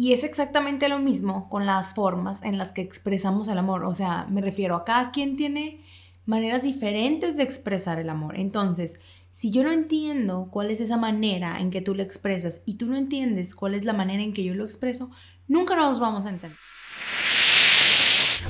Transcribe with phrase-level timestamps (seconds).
[0.00, 3.84] Y es exactamente lo mismo con las formas en las que expresamos el amor.
[3.84, 5.84] O sea, me refiero a cada quien tiene
[6.24, 8.38] maneras diferentes de expresar el amor.
[8.38, 8.98] Entonces,
[9.30, 12.86] si yo no entiendo cuál es esa manera en que tú lo expresas y tú
[12.86, 15.10] no entiendes cuál es la manera en que yo lo expreso,
[15.46, 16.56] nunca nos vamos a entender.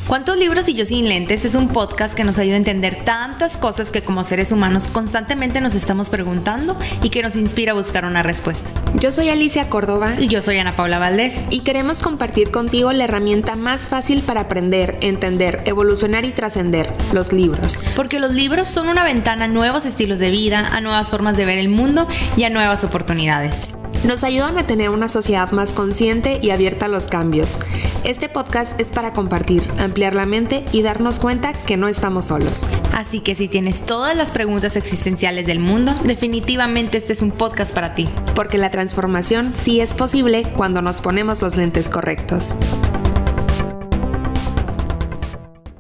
[0.07, 1.45] ¿Cuántos libros y yo sin lentes?
[1.45, 5.61] Es un podcast que nos ayuda a entender tantas cosas que como seres humanos constantemente
[5.61, 8.71] nos estamos preguntando y que nos inspira a buscar una respuesta.
[9.01, 11.47] Yo soy Alicia Córdoba Y yo soy Ana Paula Valdés.
[11.51, 17.33] y queremos compartir contigo la herramienta más fácil para aprender, entender, evolucionar y trascender, los
[17.33, 17.79] libros.
[17.95, 21.47] Porque los libros son una ventana a nuevos estilos de vida, a nuevas formas de
[21.47, 23.71] ver el mundo y a nuevas oportunidades.
[24.03, 27.61] Nos ayudan a tener una sociedad más consciente y abierta a los cambios.
[28.03, 32.67] Este podcast es para compartir, ampliar la mente y darnos cuenta que no estamos solos.
[32.95, 37.75] Así que si tienes todas las preguntas existenciales del mundo, definitivamente este es un podcast
[37.75, 38.09] para ti.
[38.35, 42.57] Porque la transformación sí es posible cuando nos ponemos los lentes correctos.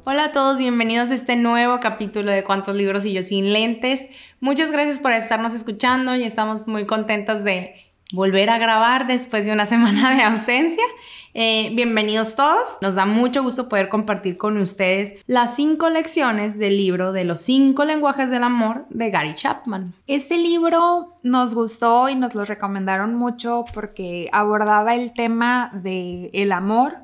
[0.04, 4.10] Hola a todos, bienvenidos a este nuevo capítulo de Cuántos libros y yo sin lentes.
[4.40, 9.52] Muchas gracias por estarnos escuchando y estamos muy contentas de volver a grabar después de
[9.52, 10.84] una semana de ausencia.
[11.32, 16.76] Eh, bienvenidos todos, nos da mucho gusto poder compartir con ustedes las cinco lecciones del
[16.76, 19.94] libro de los cinco lenguajes del amor de Gary Chapman.
[20.08, 26.50] Este libro nos gustó y nos lo recomendaron mucho porque abordaba el tema de el
[26.50, 26.96] amor,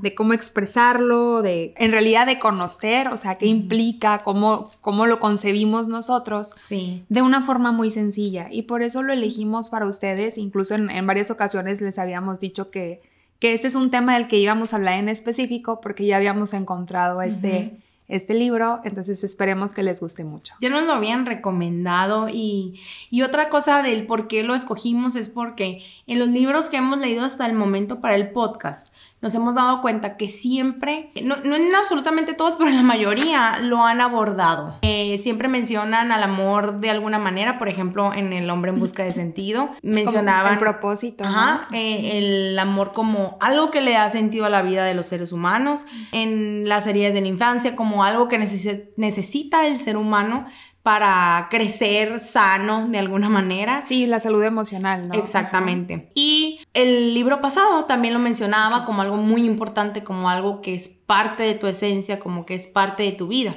[0.00, 5.18] de cómo expresarlo, de en realidad de conocer, o sea, qué implica, cómo, cómo lo
[5.20, 7.04] concebimos nosotros Sí.
[7.10, 8.48] de una forma muy sencilla.
[8.50, 10.38] Y por eso lo elegimos para ustedes.
[10.38, 13.02] Incluso en, en varias ocasiones les habíamos dicho que,
[13.44, 16.54] que este es un tema del que íbamos a hablar en específico porque ya habíamos
[16.54, 17.76] encontrado este,
[18.08, 18.80] este libro.
[18.84, 20.54] Entonces esperemos que les guste mucho.
[20.62, 25.28] Ya nos lo habían recomendado y, y otra cosa del por qué lo escogimos es
[25.28, 29.54] porque en los libros que hemos leído hasta el momento para el podcast nos hemos
[29.54, 34.00] dado cuenta que siempre, no, no en absolutamente todos, pero en la mayoría lo han
[34.02, 34.78] abordado.
[34.82, 39.02] Eh, siempre mencionan al amor de alguna manera, por ejemplo, en El hombre en busca
[39.02, 40.52] de sentido, mencionaban...
[40.54, 41.24] el propósito.
[41.24, 41.30] ¿no?
[41.30, 45.06] Ajá, eh, el amor como algo que le da sentido a la vida de los
[45.06, 49.96] seres humanos, en las heridas de la infancia como algo que necesi- necesita el ser
[49.96, 50.46] humano
[50.84, 53.80] para crecer sano de alguna manera.
[53.80, 55.14] Sí, la salud emocional, ¿no?
[55.14, 56.10] Exactamente.
[56.14, 60.90] Y el libro pasado también lo mencionaba como algo muy importante, como algo que es
[60.90, 63.56] parte de tu esencia, como que es parte de tu vida.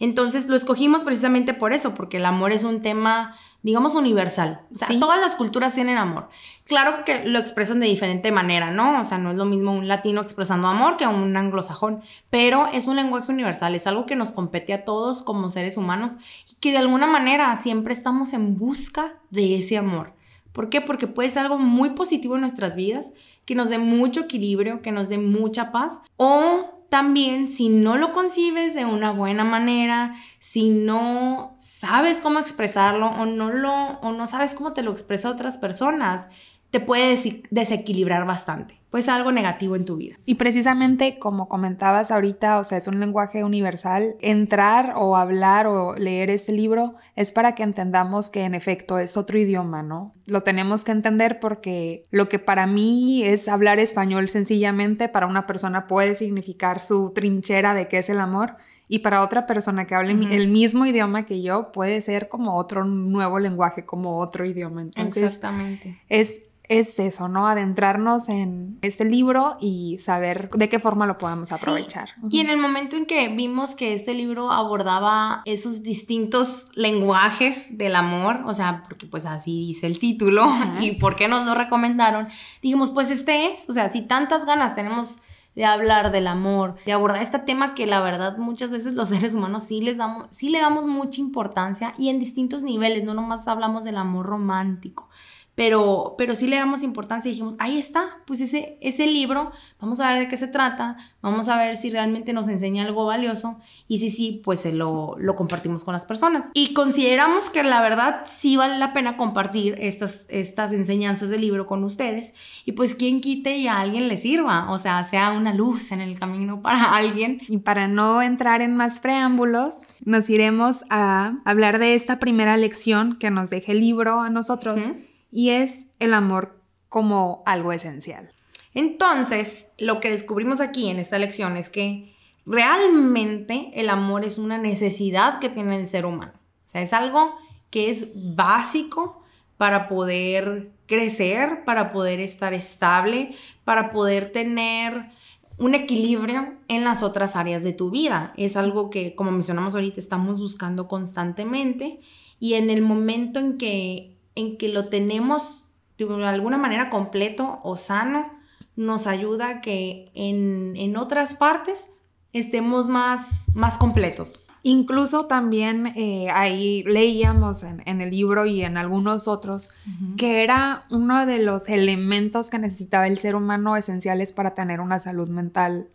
[0.00, 4.62] Entonces lo escogimos precisamente por eso, porque el amor es un tema, digamos, universal.
[4.74, 4.98] O sea, Sí.
[4.98, 6.28] todas las culturas tienen amor.
[6.64, 9.00] Claro que lo expresan de diferente manera, ¿no?
[9.00, 12.86] O sea, no es lo mismo un latino expresando amor que un anglosajón, pero es
[12.86, 16.16] un lenguaje universal, es algo que nos compete a todos como seres humanos
[16.50, 20.12] y que de alguna manera siempre estamos en busca de ese amor.
[20.52, 20.80] ¿Por qué?
[20.80, 23.12] Porque puede ser algo muy positivo en nuestras vidas,
[23.46, 28.12] que nos dé mucho equilibrio, que nos dé mucha paz, o también si no lo
[28.12, 31.51] concibes de una buena manera, si no
[31.82, 36.28] sabes cómo expresarlo o no lo o no sabes cómo te lo expresa otras personas,
[36.70, 37.18] te puede
[37.50, 38.80] desequilibrar bastante.
[38.90, 40.16] Pues algo negativo en tu vida.
[40.24, 44.14] Y precisamente como comentabas ahorita, o sea, es un lenguaje universal.
[44.20, 49.16] Entrar o hablar o leer este libro es para que entendamos que en efecto es
[49.16, 50.14] otro idioma, ¿no?
[50.26, 55.48] Lo tenemos que entender porque lo que para mí es hablar español sencillamente, para una
[55.48, 58.56] persona puede significar su trinchera de qué es el amor.
[58.88, 62.84] Y para otra persona que hable el mismo idioma que yo, puede ser como otro
[62.84, 64.82] nuevo lenguaje, como otro idioma.
[64.82, 65.98] Entonces, Exactamente.
[66.10, 67.48] es, es eso, ¿no?
[67.48, 71.54] Adentrarnos en este libro y saber de qué forma lo podemos Sí.
[71.54, 72.10] aprovechar.
[72.30, 77.96] Y en el momento en que vimos que este libro abordaba esos distintos lenguajes del
[77.96, 80.46] amor, o sea, porque pues así dice el título
[80.80, 82.28] y por qué nos lo recomendaron,
[82.62, 85.18] dijimos, pues este es, o sea, si tantas ganas tenemos
[85.54, 89.34] de hablar del amor, de abordar este tema que la verdad muchas veces los seres
[89.34, 93.48] humanos sí les damos, sí le damos mucha importancia y en distintos niveles, no nomás
[93.48, 95.08] hablamos del amor romántico.
[95.54, 100.00] Pero, pero sí le damos importancia y dijimos, ahí está, pues ese, ese libro, vamos
[100.00, 103.58] a ver de qué se trata, vamos a ver si realmente nos enseña algo valioso
[103.86, 106.50] y si sí, pues se lo, lo compartimos con las personas.
[106.54, 111.66] Y consideramos que la verdad sí vale la pena compartir estas, estas enseñanzas del libro
[111.66, 112.32] con ustedes
[112.64, 116.00] y pues quien quite y a alguien le sirva, o sea, sea una luz en
[116.00, 117.42] el camino para alguien.
[117.48, 123.18] Y para no entrar en más preámbulos, nos iremos a hablar de esta primera lección
[123.18, 125.11] que nos deja el libro a nosotros Ujú.
[125.32, 128.30] Y es el amor como algo esencial.
[128.74, 132.14] Entonces, lo que descubrimos aquí en esta lección es que
[132.46, 136.32] realmente el amor es una necesidad que tiene el ser humano.
[136.66, 137.34] O sea, es algo
[137.70, 139.22] que es básico
[139.56, 143.34] para poder crecer, para poder estar estable,
[143.64, 145.10] para poder tener
[145.58, 148.32] un equilibrio en las otras áreas de tu vida.
[148.36, 152.00] Es algo que, como mencionamos ahorita, estamos buscando constantemente
[152.40, 155.66] y en el momento en que, en que lo tenemos
[155.98, 158.30] de alguna manera completo o sano,
[158.76, 161.90] nos ayuda a que en, en otras partes
[162.32, 164.46] estemos más, más completos.
[164.64, 169.70] Incluso también eh, ahí leíamos en, el libro y en algunos otros
[170.16, 175.00] que era uno de los elementos que necesitaba el ser humano esenciales para tener una
[175.00, 175.88] salud mental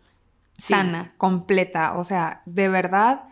[0.58, 1.96] sana, completa.
[1.96, 3.22] O sea, de verdad,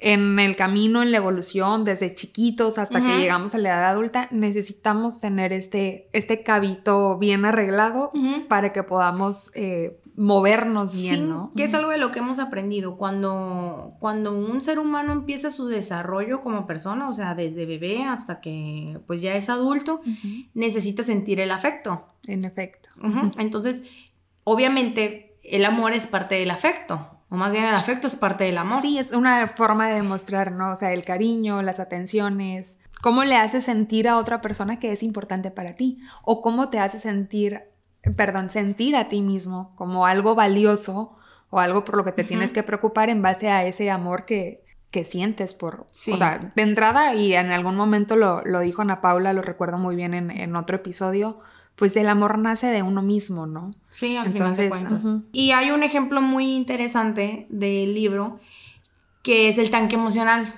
[0.00, 4.28] en el camino, en la evolución, desde chiquitos hasta que llegamos a la edad adulta,
[4.30, 8.12] necesitamos tener este, este cabito bien arreglado
[8.48, 11.52] para que podamos eh, movernos bien, ¿no?
[11.56, 12.96] Que es algo de lo que hemos aprendido.
[12.96, 18.40] Cuando, cuando un ser humano empieza su desarrollo como persona, o sea, desde bebé hasta
[18.40, 20.00] que pues ya es adulto,
[20.54, 22.06] necesita sentir el afecto.
[22.26, 22.90] En efecto.
[23.38, 23.82] Entonces,
[24.44, 27.19] obviamente, el amor es parte del afecto.
[27.30, 28.80] O más bien el afecto es parte del amor.
[28.82, 30.72] Sí, es una forma de demostrar, ¿no?
[30.72, 32.78] O sea, el cariño, las atenciones.
[33.00, 36.02] ¿Cómo le hace sentir a otra persona que es importante para ti?
[36.22, 37.62] O cómo te hace sentir
[38.16, 41.16] perdón, sentir a ti mismo como algo valioso
[41.50, 44.64] o algo por lo que te tienes que preocupar en base a ese amor que,
[44.90, 49.00] que sientes por, o sea, de entrada y en algún momento lo, lo dijo Ana
[49.00, 51.40] Paula, lo recuerdo muy bien en, otro episodio,
[51.80, 53.70] pues el amor nace de uno mismo, ¿no?
[53.88, 54.70] Sí, al Entonces,
[55.32, 58.38] Y hay un ejemplo muy interesante del libro
[59.22, 60.54] que es el tanque emocional,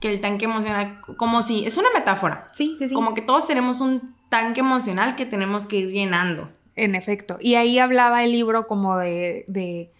[0.00, 2.48] que el tanque emocional, como si, es una metáfora.
[2.52, 2.94] Sí, sí, sí.
[2.94, 6.50] Como que todos tenemos un tanque emocional que tenemos que ir llenando.
[6.74, 7.36] En efecto.
[7.38, 9.92] Y ahí hablaba el libro como de, de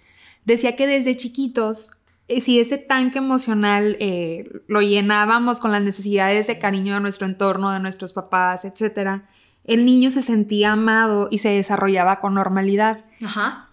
[0.46, 1.98] decía que desde chiquitos,
[2.28, 7.26] eh, si ese tanque emocional eh, lo llenábamos con las necesidades de cariño de nuestro
[7.26, 9.28] entorno, de nuestros papás, etcétera,
[9.64, 13.04] el niño se sentía amado y se desarrollaba con normalidad.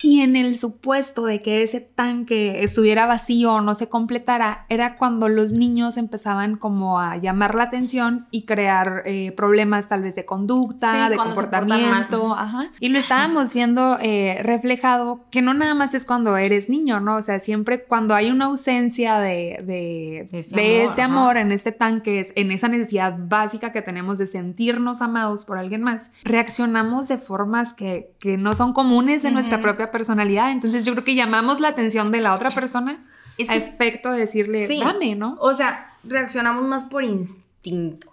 [0.01, 4.97] Y en el supuesto de que ese tanque estuviera vacío o no se completara, era
[4.97, 10.15] cuando los niños empezaban como a llamar la atención y crear eh, problemas tal vez
[10.15, 12.35] de conducta, de comportamiento.
[12.79, 17.17] Y lo estábamos viendo eh, reflejado que no nada más es cuando eres niño, ¿no?
[17.17, 22.51] O sea, siempre cuando hay una ausencia de, de, ese, amor, en este tanque, en
[22.51, 28.13] esa necesidad básica que tenemos de sentirnos amados por alguien más, reaccionamos de formas que,
[28.19, 30.51] que no son comunes en nuestra propia personalidad.
[30.51, 33.05] Entonces yo creo que llamamos la atención de la otra persona
[33.37, 35.37] es a efecto de decirle, dame, ¿no?
[35.39, 38.11] O sea, reaccionamos más por instinto.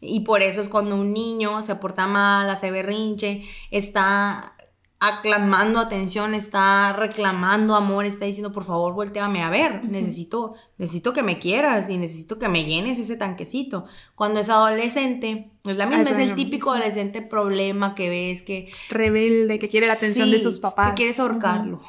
[0.00, 4.52] Y por eso es cuando un niño se porta mal, hace berrinche, está
[5.00, 11.22] aclamando atención, está reclamando amor, está diciendo, por favor, volteame a ver, necesito, necesito que
[11.22, 13.84] me quieras y necesito que me llenes ese tanquecito.
[14.14, 18.70] Cuando es adolescente, es la misma, es el típico adolescente problema que ves que...
[18.88, 20.90] Rebelde, que quiere la atención de sus papás.
[20.90, 21.80] Que quieres ahorcarlo.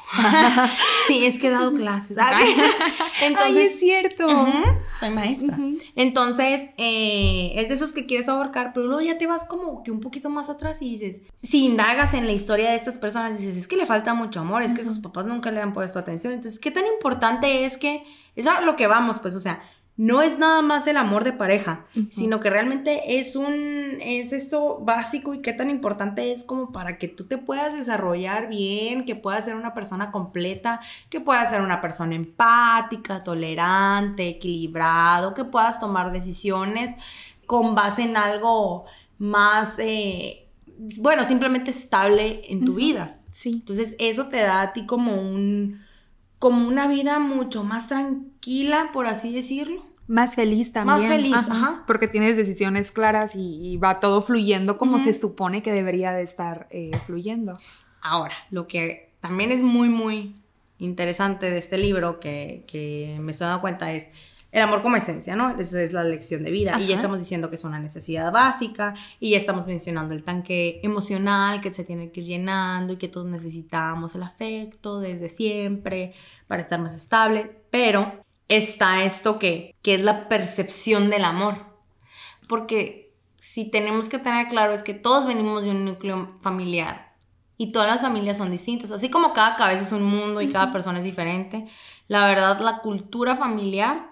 [1.06, 2.18] sí, es que he dado clases.
[3.22, 4.26] Entonces, es cierto.
[4.88, 5.56] soy maestra.
[5.94, 9.90] Entonces, eh, es de esos que quieres ahorcar, pero luego ya te vas como que
[9.90, 13.56] un poquito más atrás y dices, si indagas en la historia de estas personas, dices,
[13.56, 16.32] es que le falta mucho amor, es que sus papás nunca le han puesto atención.
[16.32, 18.04] Entonces, ¿qué tan importante es que,
[18.36, 19.62] es a lo que vamos, pues, o sea,
[20.00, 24.78] no es nada más el amor de pareja, sino que realmente es un, es esto
[24.80, 29.14] básico y qué tan importante es como para que tú te puedas desarrollar bien, que
[29.14, 35.80] puedas ser una persona completa, que puedas ser una persona empática, tolerante, equilibrado, que puedas
[35.80, 36.94] tomar decisiones
[37.44, 38.86] con base en algo
[39.18, 40.48] más, eh,
[41.00, 43.18] bueno, simplemente estable en tu vida.
[43.32, 43.50] Sí.
[43.56, 45.82] Entonces eso te da a ti como un,
[46.40, 49.86] como una vida mucho más tranquila, por así decirlo.
[50.08, 50.98] Más feliz también.
[50.98, 51.84] Más feliz, ajá.
[51.86, 56.66] Porque tienes decisiones claras y, va todo fluyendo como se supone que debería de estar
[56.70, 57.58] eh, fluyendo.
[58.00, 60.34] Ahora, lo que también es muy, muy
[60.78, 64.10] interesante de este libro que, que me estoy dando cuenta es
[64.52, 65.56] el amor como esencia, ¿no?
[65.58, 66.80] Esa es la lección de vida.
[66.80, 70.80] Y ya estamos diciendo que es una necesidad básica y ya estamos mencionando el tanque
[70.82, 76.14] emocional que se tiene que ir llenando y que todos necesitamos el afecto desde siempre
[76.48, 77.62] para estar más estable.
[77.70, 81.66] Pero está esto que, que es la percepción del amor.
[82.48, 87.14] Porque si tenemos que tener claro es que todos venimos de un núcleo familiar
[87.56, 88.90] y todas las familias son distintas.
[88.90, 91.68] Así como cada cabeza es un mundo y cada persona es diferente,
[92.08, 94.09] la verdad la cultura familiar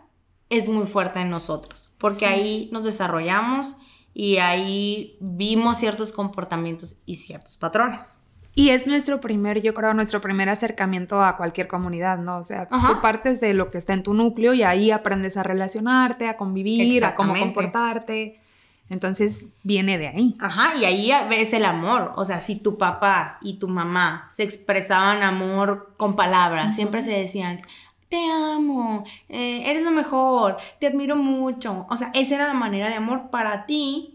[0.51, 3.77] es muy fuerte en nosotros, porque ahí nos desarrollamos
[4.15, 8.19] y ahí vimos ciertos comportamientos y ciertos patrones.
[8.55, 12.39] Y es nuestro primer, yo creo, nuestro primer acercamiento a cualquier comunidad, ¿no?
[12.39, 15.45] O sea, tú partes de lo que está en tu núcleo y ahí aprendes a
[15.45, 18.41] relacionarte, a convivir, a cómo comportarte.
[18.91, 20.35] Entonces viene de ahí.
[20.41, 22.15] Ajá, y ahí ves el amor.
[22.17, 27.13] O sea, si tu papá y tu mamá se expresaban amor con palabras, siempre se
[27.13, 27.61] decían,
[28.09, 31.87] te amo, eh, eres lo mejor, te admiro mucho.
[31.91, 34.15] O sea, esa era la manera de amor para ti.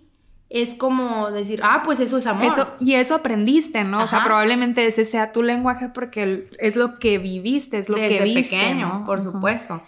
[0.49, 2.45] Es como decir, ah, pues eso es amor.
[2.45, 4.03] Eso, y eso aprendiste, ¿no?
[4.03, 8.21] O sea, probablemente ese sea tu lenguaje porque es lo que viviste, es lo que
[8.23, 8.55] viste.
[8.55, 9.81] pequeño, por supuesto.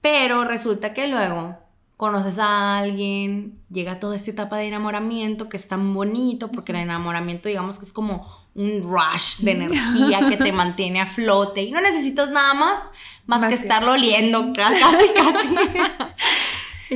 [0.00, 1.58] Pero resulta que luego
[1.96, 6.78] conoces a alguien, llega toda esta etapa de enamoramiento que es tan bonito, porque el
[6.78, 11.70] enamoramiento digamos que es como un rush de energía que te mantiene a flote y
[11.70, 12.80] no necesitas nada más
[13.26, 15.54] más, que estarlo oliendo casi, casi.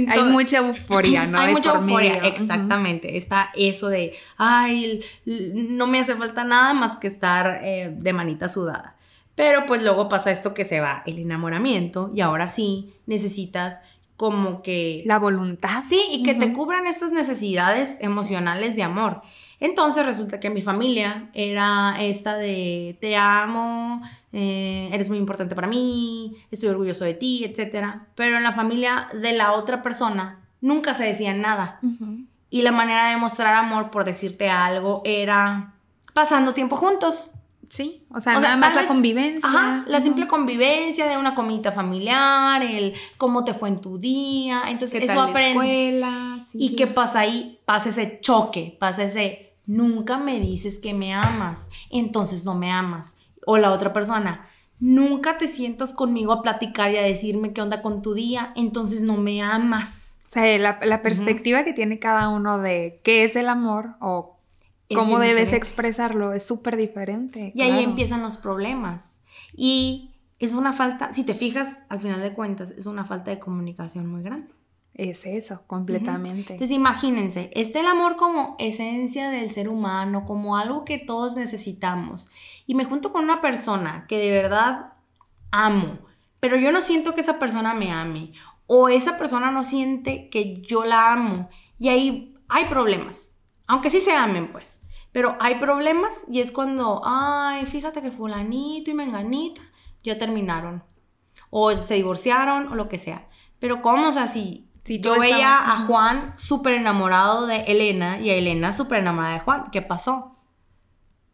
[0.08, 1.38] hay mucha euforia, ¿no?
[1.40, 3.16] Hay mucha euforia, exactamente.
[3.16, 8.48] Está eso de, ay, no me hace falta nada más que estar eh, de manita
[8.48, 8.96] sudada.
[9.34, 13.82] Pero pues luego pasa esto que se va el enamoramiento y ahora sí necesitas
[14.16, 15.02] como que...
[15.04, 15.82] La voluntad.
[15.86, 19.20] Sí, y que te cubran estas necesidades emocionales de amor.
[19.58, 25.66] Entonces resulta que mi familia era esta de te amo, eh, eres muy importante para
[25.66, 27.86] mí, estoy orgulloso de ti, etc.
[28.14, 31.80] Pero en la familia de la otra persona nunca se decían nada.
[32.50, 35.74] Y la manera de mostrar amor por decirte algo era
[36.12, 37.30] pasando tiempo juntos.
[37.68, 39.48] Sí, o sea, nada más la convivencia.
[39.48, 44.62] Ajá, la simple convivencia de una comida familiar, el cómo te fue en tu día.
[44.68, 46.04] Entonces, eso aprendes.
[46.52, 47.58] ¿Y qué pasa ahí?
[47.64, 53.18] Pasa ese choque, pasa ese nunca me dices que me amas, entonces no me amas.
[53.44, 57.82] O la otra persona, nunca te sientas conmigo a platicar y a decirme qué onda
[57.82, 60.20] con tu día, entonces no me amas.
[60.26, 64.38] O sea, la, perspectiva que tiene cada uno de qué es el amor o
[64.92, 67.52] cómo debes expresarlo es súper diferente.
[67.54, 69.22] Y ahí empiezan los problemas.
[69.54, 73.38] Y es una falta, si te fijas, al final de cuentas, es una falta de
[73.38, 74.55] comunicación muy grande.
[74.96, 76.54] Es eso, completamente.
[76.54, 82.30] Entonces imagínense, este el amor como esencia del ser humano, como algo que todos necesitamos.
[82.66, 84.94] Y me junto con una persona que de verdad
[85.50, 85.98] amo,
[86.40, 88.32] pero yo no siento que esa persona me ame.
[88.66, 91.48] O esa persona no siente que yo la amo.
[91.78, 93.36] Y ahí hay problemas
[93.66, 94.82] aunque sí se amen, pues.
[95.12, 99.62] Pero hay problemas y es cuando, ay, fíjate que fulanito y menganita
[100.02, 100.84] ya terminaron.
[101.50, 103.28] O se divorciaron o lo que sea.
[103.58, 104.08] Pero ¿cómo?
[104.08, 109.00] O sea, si, yo veía a Juan súper enamorado de Elena y a Elena súper
[109.00, 110.32] enamorada de Juan, ¿qué pasó?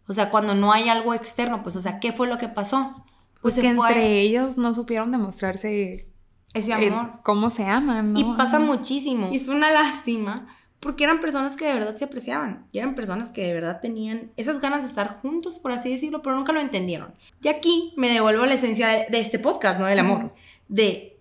[0.07, 3.05] O sea, cuando no hay algo externo, pues, o sea, ¿qué fue lo que pasó?
[3.41, 6.09] Pues, que entre ellos no supieron demostrarse
[6.55, 7.21] ese amor.
[7.23, 8.21] cómo se aman, ¿no?
[8.21, 9.29] Y pasa muchísimo.
[9.33, 10.35] Y es una lástima
[10.81, 14.33] porque eran personas que de verdad se apreciaban y eran personas que de verdad tenían
[14.37, 17.15] esas ganas de estar juntos, por así decirlo, pero nunca lo entendieron.
[17.41, 19.87] Y aquí me devuelvo a la esencia de, este podcast, ¿no?
[19.87, 20.35] Del amor.
[20.69, 21.12] De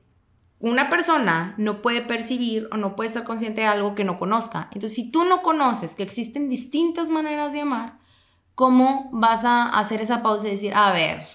[0.61, 4.69] una persona no puede percibir o no puede estar consciente de algo que no conozca.
[4.73, 7.99] Entonces, si tú no conoces que existen distintas maneras de amar,
[8.55, 11.27] ¿cómo vas a hacer esa pausa y decir, a ver,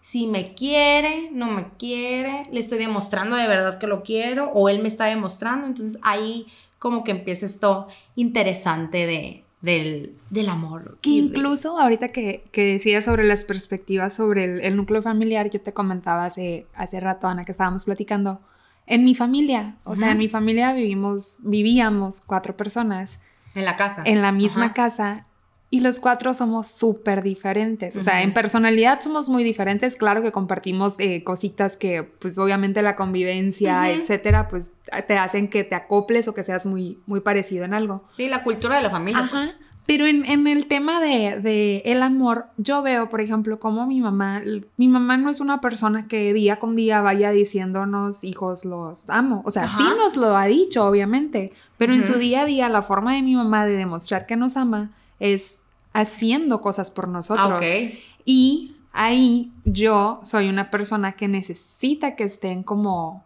[0.00, 4.68] si me quiere, no me quiere, le estoy demostrando de verdad que lo quiero o
[4.68, 5.66] él me está demostrando?
[5.66, 6.46] Entonces ahí
[6.78, 10.98] como que empieza esto interesante de, del, amor.
[11.00, 15.72] Que incluso ahorita que, que decías sobre las perspectivas sobre el, núcleo familiar, yo te
[15.72, 18.40] comentaba hace, hace rato, Ana, que estábamos platicando,
[18.86, 23.20] en mi familia, o sea, en mi familia vivimos, vivíamos cuatro personas.
[23.54, 24.02] En la casa.
[24.04, 25.26] En la misma casa
[25.74, 27.96] y los cuatro somos súper diferentes.
[27.96, 29.96] O sea, en personalidad somos muy diferentes.
[29.96, 34.70] Claro que compartimos eh, cositas que, pues obviamente la convivencia, etcétera, pues
[35.08, 38.04] te hacen que te acoples o que seas muy, muy parecido en algo.
[38.08, 39.26] Sí, la cultura de la familia.
[39.28, 39.52] Pues.
[39.86, 44.42] Pero en, el tema de, el amor, yo veo, por ejemplo, como mi mamá,
[44.78, 49.42] mi mamá no es una persona que día con día vaya diciéndonos, hijos, los amo.
[49.44, 52.82] O sea, sí nos lo ha dicho, obviamente, pero en su día a día, la
[52.82, 55.60] forma de mi mamá de demostrar que nos ama es
[55.92, 57.62] haciendo cosas por nosotros.
[57.62, 57.90] Ah,
[58.24, 63.22] y ahí yo soy una persona que necesita que estén como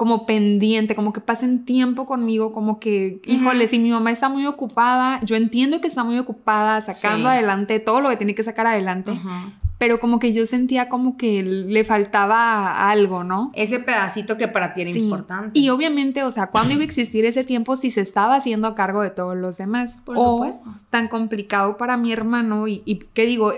[0.00, 4.46] como pendiente, como que pasen tiempo conmigo, como que, híjole, si mi mamá está muy
[4.46, 8.66] ocupada, yo entiendo que está muy ocupada sacando adelante todo lo que tiene que sacar
[8.66, 9.12] adelante,
[9.76, 13.50] pero como que yo sentía como que le faltaba algo, ¿no?
[13.52, 15.58] Ese pedacito que para ti era importante.
[15.58, 19.02] Y obviamente, o sea, ¿cuándo iba a existir ese tiempo si se estaba haciendo cargo
[19.02, 19.98] de todos los demás?
[20.06, 20.72] Por supuesto.
[20.88, 23.52] Tan complicado para mi hermano y, y ¿qué digo?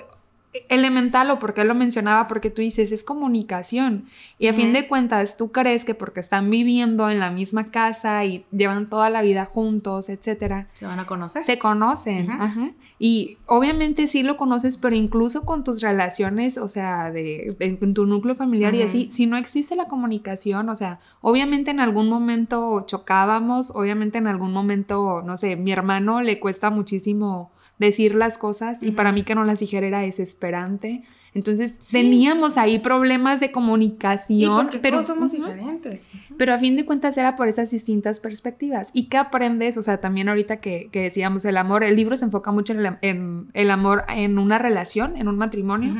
[0.68, 4.04] Elemental o porque lo mencionaba, porque tú dices, es comunicación.
[4.38, 8.24] Y a fin de cuentas, tú crees que porque están viviendo en la misma casa
[8.24, 10.68] y llevan toda la vida juntos, etcétera.
[10.74, 11.42] Se van a conocer.
[11.44, 12.30] Se conocen.
[12.30, 12.72] Ajá.
[12.98, 18.06] Y obviamente sí lo conoces, pero incluso con tus relaciones, o sea, de, en tu
[18.06, 22.84] núcleo familiar y así, si no existe la comunicación, o sea, obviamente en algún momento
[22.86, 27.50] chocábamos, obviamente en algún momento, no sé, mi hermano le cuesta muchísimo
[27.86, 31.04] decir las cosas y para mí que no las dijera era desesperante.
[31.34, 34.68] Entonces teníamos ahí problemas de comunicación.
[34.82, 36.10] pero todos somos diferentes.
[36.36, 38.90] Pero a fin de cuentas era por esas distintas perspectivas.
[38.92, 39.78] ¿Y qué aprendes?
[39.78, 43.70] O sea, también ahorita que, decíamos el amor, el libro se enfoca mucho en el,
[43.70, 45.94] amor en una relación, en un matrimonio,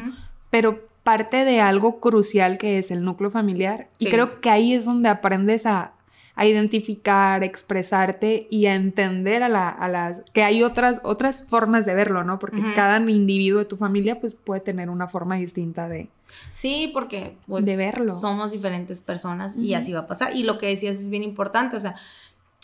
[0.50, 3.88] pero parte de algo crucial que es el núcleo familiar.
[3.98, 5.94] Y creo que ahí es donde aprendes a,
[6.34, 12.24] a identificar, expresarte y a entender a, las que hay otras, otras formas de verlo,
[12.24, 12.38] ¿no?
[12.38, 16.08] Porque cada individuo de tu familia pues puede tener una forma distinta de...
[16.54, 18.14] Sí, porque pues, de verlo.
[18.14, 20.34] somos diferentes personas y así va a pasar.
[20.34, 21.96] Y lo que decías es bien importante, o sea,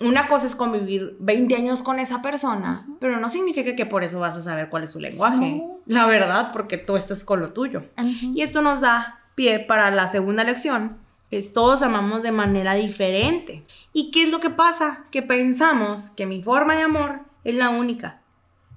[0.00, 4.20] una cosa es convivir 20 años con esa persona, pero no significa que por eso
[4.20, 5.62] vas a saber cuál es su lenguaje.
[5.86, 7.82] La verdad, porque tú estás con lo tuyo.
[8.34, 10.98] Y esto nos da pie para la segunda lección,
[11.30, 13.64] es todos amamos de manera diferente.
[13.92, 15.06] ¿Y qué es lo que pasa?
[15.10, 18.22] Que pensamos que mi forma de amor es la única.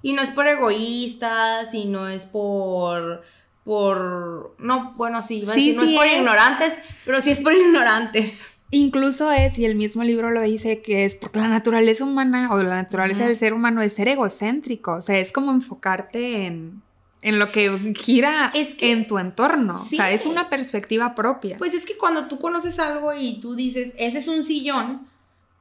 [0.02, 3.22] Y no es por egoístas, y no es por
[3.64, 8.50] por no, bueno, sí, no es por ignorantes, pero sí es por ignorantes.
[8.70, 12.62] Incluso es, y el mismo libro lo dice, que es porque la naturaleza humana o
[12.62, 16.82] la naturaleza del ser humano es ser egocéntrico, o sea, es como enfocarte en,
[17.22, 19.80] en lo que gira es que, en tu entorno.
[19.80, 21.56] o sea, es una perspectiva propia.
[21.56, 25.06] Pues es que cuando tú conoces algo y tú dices, ese es un sillón,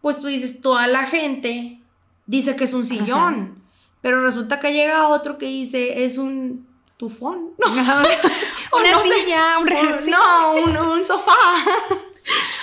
[0.02, 1.80] pues tú dices, toda la gente
[2.26, 3.62] dice que es un sillón.
[4.02, 7.52] Pero resulta que llega otro que dice, es un tufón.
[7.60, 7.72] No.
[7.72, 9.68] una silla, un
[10.10, 11.32] No, un, sofá.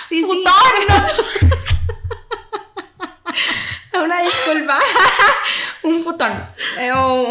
[0.09, 0.43] Sí, sí.
[3.93, 4.79] una disculpa,
[5.83, 6.31] un futón
[6.79, 7.23] eh, o,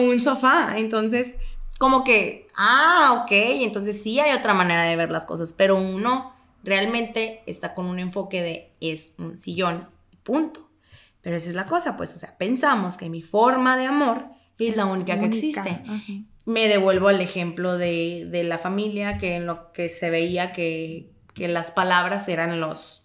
[0.00, 0.78] un, sofá.
[0.78, 1.36] Entonces,
[1.78, 6.34] como que, ah, ok, entonces sí hay otra manera de ver las cosas, pero uno
[6.62, 9.88] realmente está con un enfoque de es un sillón,
[10.22, 10.70] punto.
[11.20, 14.26] Pero esa es la cosa, pues, o sea, pensamos que mi forma de amor
[14.58, 15.82] es, la única, que existe.
[16.44, 21.48] Me devuelvo al ejemplo de, la familia, que en lo que se veía que, que
[21.48, 23.04] las palabras eran los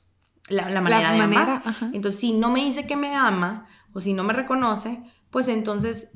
[0.50, 1.64] la, manera de amar.
[1.94, 6.10] Entonces, si no me dice que me ama o si no me reconoce, pues entonces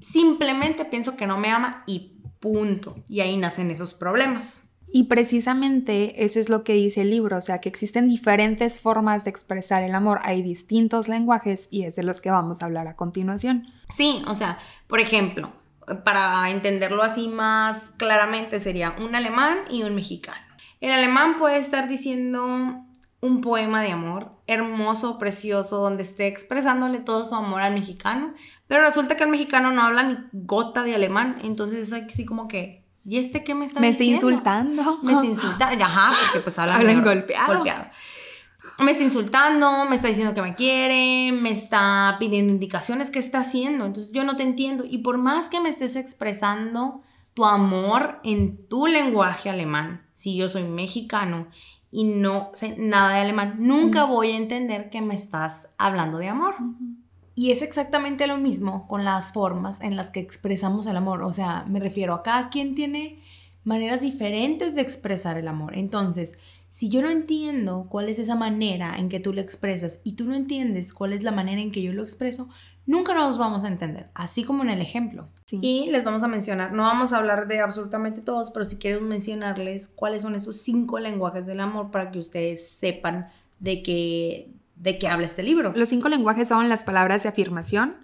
[0.00, 2.96] simplemente pienso que no me ama y punto.
[3.08, 4.70] Y ahí nacen esos problemas.
[4.92, 9.22] Y precisamente eso es lo que dice el libro, o sea que existen diferentes formas
[9.22, 12.88] de expresar el amor, hay distintos lenguajes y es de los que vamos a hablar
[12.88, 13.68] a continuación.
[13.88, 15.52] Sí, o sea, por ejemplo,
[16.04, 20.40] para entenderlo así más claramente sería un alemán y un mexicano.
[20.80, 22.84] El alemán puede estar diciendo
[23.20, 28.32] un poema de amor hermoso, precioso, donde esté expresándole todo su amor al mexicano,
[28.66, 32.48] pero resulta que el mexicano no habla ni gota de alemán, entonces es así como
[32.48, 34.26] que, ¿y este qué me está me diciendo?
[34.26, 34.98] Me está insultando.
[35.02, 37.64] Me está insultando, ajá, porque pues hablan, hablan golpeado.
[38.78, 43.40] Me está insultando, me está diciendo que me quiere, me está pidiendo indicaciones, ¿qué está
[43.40, 43.84] haciendo?
[43.84, 44.84] Entonces yo no te entiendo.
[44.88, 47.02] Y por más que me estés expresando
[47.34, 51.48] tu amor en tu lenguaje alemán, si yo soy mexicano
[51.90, 56.28] y no sé nada de alemán, nunca voy a entender que me estás hablando de
[56.28, 56.54] amor.
[57.34, 61.22] Y es exactamente lo mismo con las formas en las que expresamos el amor.
[61.22, 63.22] O sea, me refiero a cada quien tiene
[63.64, 65.76] maneras diferentes de expresar el amor.
[65.76, 66.38] Entonces,
[66.70, 70.24] si yo no entiendo cuál es esa manera en que tú lo expresas y tú
[70.24, 72.48] no entiendes cuál es la manera en que yo lo expreso,
[72.90, 75.28] nunca nos vamos a entender, así como en el ejemplo.
[75.52, 79.00] Y les vamos a mencionar, no vamos a hablar de absolutamente todos, pero si quiero
[79.00, 83.28] mencionarles cuáles son esos cinco lenguajes del amor para que ustedes sepan
[83.60, 85.72] de qué, de qué habla este libro.
[85.74, 87.96] Los cinco lenguajes son las palabras de afirmación,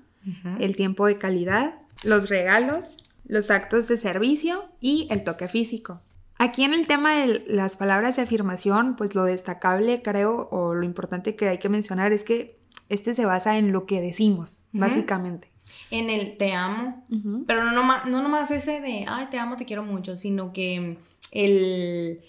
[0.59, 6.01] el tiempo de calidad, los regalos, los actos de servicio y el toque físico.
[6.39, 10.85] Aquí en el tema de las palabras de afirmación, pues lo destacable creo o lo
[10.85, 15.51] importante que hay que mencionar es que este se basa en lo que decimos, básicamente.
[15.91, 17.05] En el te amo,
[17.47, 20.99] pero no nomás, no nomás ese de, ay, te amo, te quiero mucho, sino que
[21.33, 22.21] el,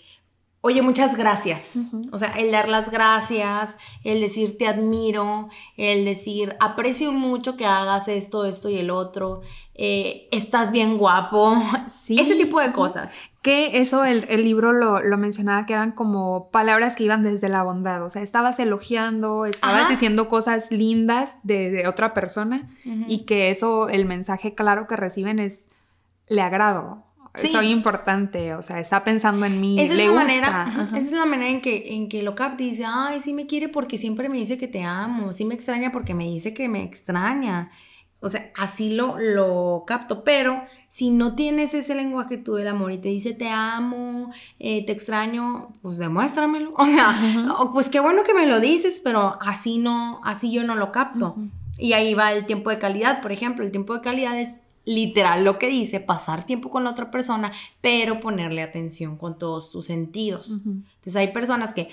[0.61, 1.75] oye, muchas gracias.
[2.11, 7.65] O sea, el dar las gracias, el decir te admiro, el decir aprecio mucho que
[7.65, 9.41] hagas esto, esto y el otro,
[9.75, 11.55] eh, estás bien guapo,
[11.89, 12.17] sí.
[12.19, 13.11] ese tipo de cosas
[13.47, 18.03] que eso el, libro lo, mencionaba que eran como palabras que iban desde la bondad,
[18.03, 22.69] o sea, estabas elogiando, estabas diciendo cosas lindas de, otra persona
[23.07, 25.69] y que eso, el mensaje claro que reciben es,
[26.27, 27.05] le agrado.
[27.35, 30.27] Soy importante, o sea, está pensando en mí, esa le es la gusta.
[30.27, 33.47] Manera, esa es la manera en que, en que lo y dice, ay, sí me
[33.47, 36.67] quiere porque siempre me dice que te amo, sí me extraña porque me dice que
[36.67, 37.71] me extraña.
[38.19, 42.91] O sea, así lo, lo capto, pero si no tienes ese lenguaje tú del amor
[42.91, 46.73] y te dice te amo, eh, te extraño, pues demuéstramelo.
[46.77, 47.15] O sea,
[47.73, 51.35] pues qué bueno que me lo dices, pero así no, así yo no lo capto.
[51.77, 54.55] Y ahí va el tiempo de calidad, por ejemplo, el tiempo de calidad es
[54.87, 57.51] literal lo que dice, pasar tiempo con la otra persona,
[57.81, 60.63] pero ponerle atención con todos tus sentidos.
[60.65, 61.89] Entonces hay personas que,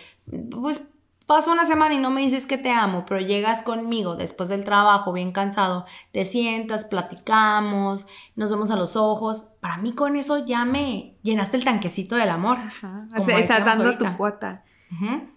[0.50, 0.88] pues
[1.26, 4.64] paso una semana y no me dices que te amo, pero llegas conmigo después del
[4.64, 8.06] trabajo bien cansado, te sientas, platicamos,
[8.36, 9.48] nos vemos a los ojos.
[9.60, 12.58] Para mí con eso ya me llenaste el tanquecito del amor.
[12.58, 13.08] Ajá.
[13.16, 14.64] O sea, estás dando tu cuota.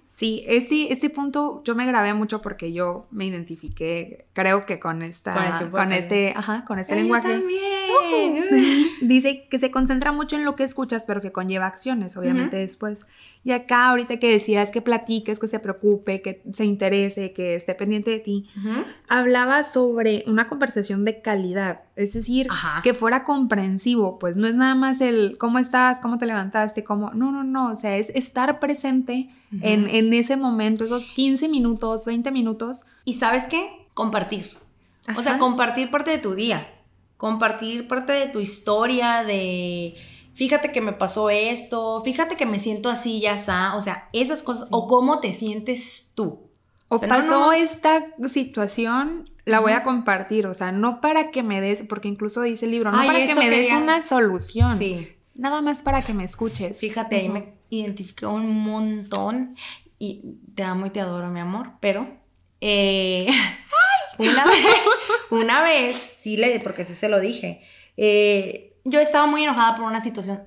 [0.07, 5.01] Sí, este, este punto yo me grabé mucho porque yo me identifiqué, creo que con
[5.01, 7.27] esta, con, este, ajá, con este lenguaje.
[7.27, 7.77] También.
[9.01, 13.05] dice que se concentra mucho en lo que escuchas, pero que conlleva acciones, obviamente después.
[13.43, 17.75] Y acá ahorita que decías que platiques, que se preocupe, que se interese, que esté
[17.75, 18.49] pendiente de ti,
[19.07, 22.47] hablaba sobre una conversación de calidad, es decir,
[22.83, 27.11] que fuera comprensivo, pues no es nada más el cómo estás, cómo te levantaste, cómo,
[27.11, 29.29] no, no, no, o sea, es estar presente
[29.61, 32.85] en, en, ese momento, esos 15 minutos, 20 minutos.
[33.05, 33.87] ¿Y sabes qué?
[33.93, 34.57] Compartir.
[35.15, 36.69] O sea, compartir parte de tu día,
[37.15, 39.95] compartir parte de tu historia, de
[40.33, 44.43] fíjate que me pasó esto, fíjate que me siento así, ya está, o sea, esas
[44.43, 46.41] cosas, o cómo te sientes tú.
[46.89, 51.83] O, pasó esta situación, la voy a compartir, o sea, no para que me des,
[51.83, 54.77] porque incluso dice el libro, no para que me des una solución.
[54.77, 55.15] Sí.
[55.35, 56.79] Nada más para que me escuches.
[56.79, 59.55] Fíjate, ahí me identifiqué un montón
[59.99, 60.21] y
[60.55, 62.07] te amo y te adoro, mi amor, pero
[62.61, 63.27] eh,
[64.17, 64.65] una, vez,
[65.31, 67.61] una vez, sí le, porque sí se lo dije,
[67.97, 70.43] eh, yo estaba muy enojada por una situación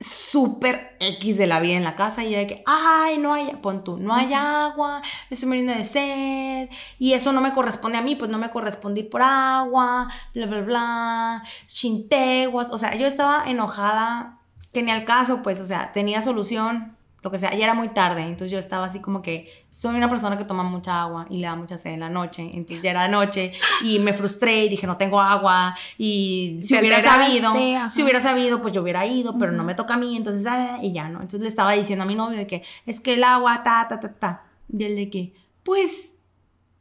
[0.00, 3.56] súper X de la vida en la casa y yo de que, ay, no hay,
[3.62, 7.98] pon tú, no hay agua, me estoy muriendo de sed y eso no me corresponde
[7.98, 13.06] a mí, pues no me correspondí por agua, bla, bla, bla, chinteguas, o sea, yo
[13.06, 14.40] estaba enojada,
[14.74, 17.88] que ni al caso, pues, o sea, tenía solución, lo que sea, ya era muy
[17.88, 21.38] tarde, entonces yo estaba así como que soy una persona que toma mucha agua y
[21.38, 24.66] le da mucha sed en la noche, entonces ya era de noche y me frustré
[24.66, 27.54] y dije no tengo agua y si hubiera sabido,
[27.90, 30.78] si hubiera sabido pues yo hubiera ido, pero no me toca a mí, entonces ah,
[30.82, 33.24] y ya no, entonces le estaba diciendo a mi novio de que es que el
[33.24, 35.32] agua ta ta ta ta y él de que
[35.62, 36.12] pues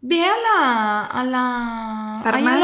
[0.01, 2.59] ve a la a la Farmacia.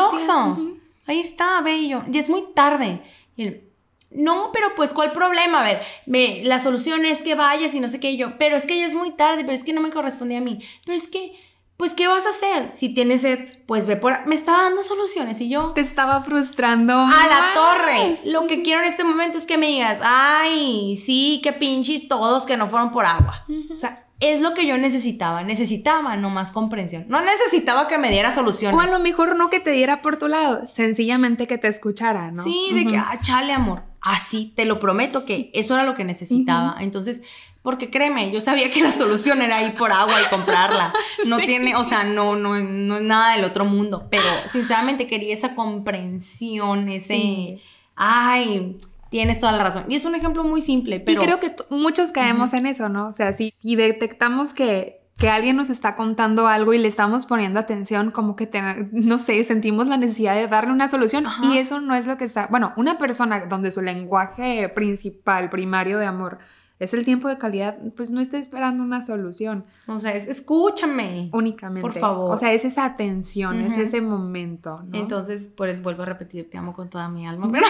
[1.07, 3.01] ahí está, ve y yo, y es muy tarde.
[3.37, 3.68] Y él
[4.12, 5.62] no, pero pues, ¿cuál problema?
[5.62, 8.65] A ver, me, la solución es que vayas y no sé qué yo, pero es
[8.65, 10.60] que ya es muy tarde, pero es que no me correspondía a mí.
[10.86, 11.34] Pero es que,
[11.78, 12.74] pues, ¿qué vas a hacer?
[12.74, 14.26] Si tienes sed, pues ve por...
[14.26, 15.74] Me estaba dando soluciones y yo...
[15.74, 16.93] Te estaba frustrando.
[16.98, 18.17] A la torre.
[18.26, 22.45] Lo que quiero en este momento es que me digas, ay, sí, qué pinches todos
[22.45, 23.45] que no fueron por agua.
[23.72, 25.43] O sea, es lo que yo necesitaba.
[25.43, 27.05] Necesitaba no más comprensión.
[27.08, 28.77] No necesitaba que me diera soluciones.
[28.77, 32.32] O a lo mejor no que te diera por tu lado, sencillamente que te escuchara,
[32.32, 32.43] ¿no?
[32.43, 33.84] Sí, de que, ah, chale, amor.
[34.01, 36.75] Así, te lo prometo que eso era lo que necesitaba.
[36.79, 37.21] Entonces,
[37.62, 40.93] porque créeme, yo sabía que la solución era ir por agua y comprarla.
[41.27, 44.08] No tiene, o sea, no, no, no es nada del otro mundo.
[44.10, 47.60] Pero sinceramente quería esa comprensión, ese.
[47.95, 48.77] Ay,
[49.10, 49.84] Tienes toda la razón.
[49.88, 51.22] Y es un ejemplo muy simple, pero...
[51.22, 53.08] Y creo que muchos caemos en eso, ¿no?
[53.08, 57.60] O sea, si, detectamos que, que alguien nos está contando algo y le estamos poniendo
[57.60, 58.50] atención, como que,
[58.91, 62.26] no sé, sentimos la necesidad de darle una solución y eso no es lo que
[62.26, 62.48] está...
[62.48, 66.39] Bueno, una persona donde su lenguaje principal, primario de amor
[66.80, 69.65] es el tiempo de calidad, pues no está esperando una solución.
[69.86, 71.30] O sea, es escúchame.
[71.34, 71.82] Únicamente.
[71.82, 72.34] Por favor.
[72.34, 74.82] O sea, es esa atención, es ese momento.
[74.88, 74.98] ¿no?
[74.98, 77.50] Entonces, por eso vuelvo a repetir, te amo con toda mi alma.
[77.52, 77.65] Pero,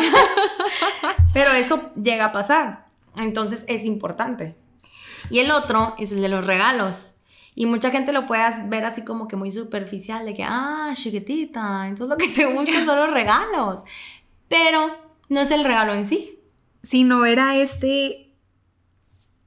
[1.56, 2.88] eso llega a pasar.
[3.20, 4.56] Entonces es importante.
[5.30, 7.16] Y el otro es el de los regalos.
[7.56, 11.88] Y mucha gente lo puede ver así como que muy superficial, de que, ah, chiquitita,
[11.88, 13.82] entonces lo que te gusta son los regalos.
[14.48, 14.90] Pero
[15.28, 16.40] no es el regalo en sí.
[16.82, 18.30] Sino era este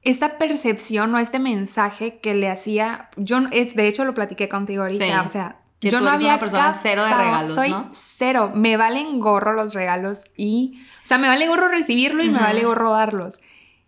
[0.03, 5.23] esta percepción o este mensaje que le hacía, yo de hecho lo platiqué contigo ahorita,
[5.23, 9.53] o sea, yo no había una persona cero de regalos, soy cero, me valen gorro
[9.53, 13.39] los regalos y, o sea, me vale gorro recibirlo y me vale gorro darlos.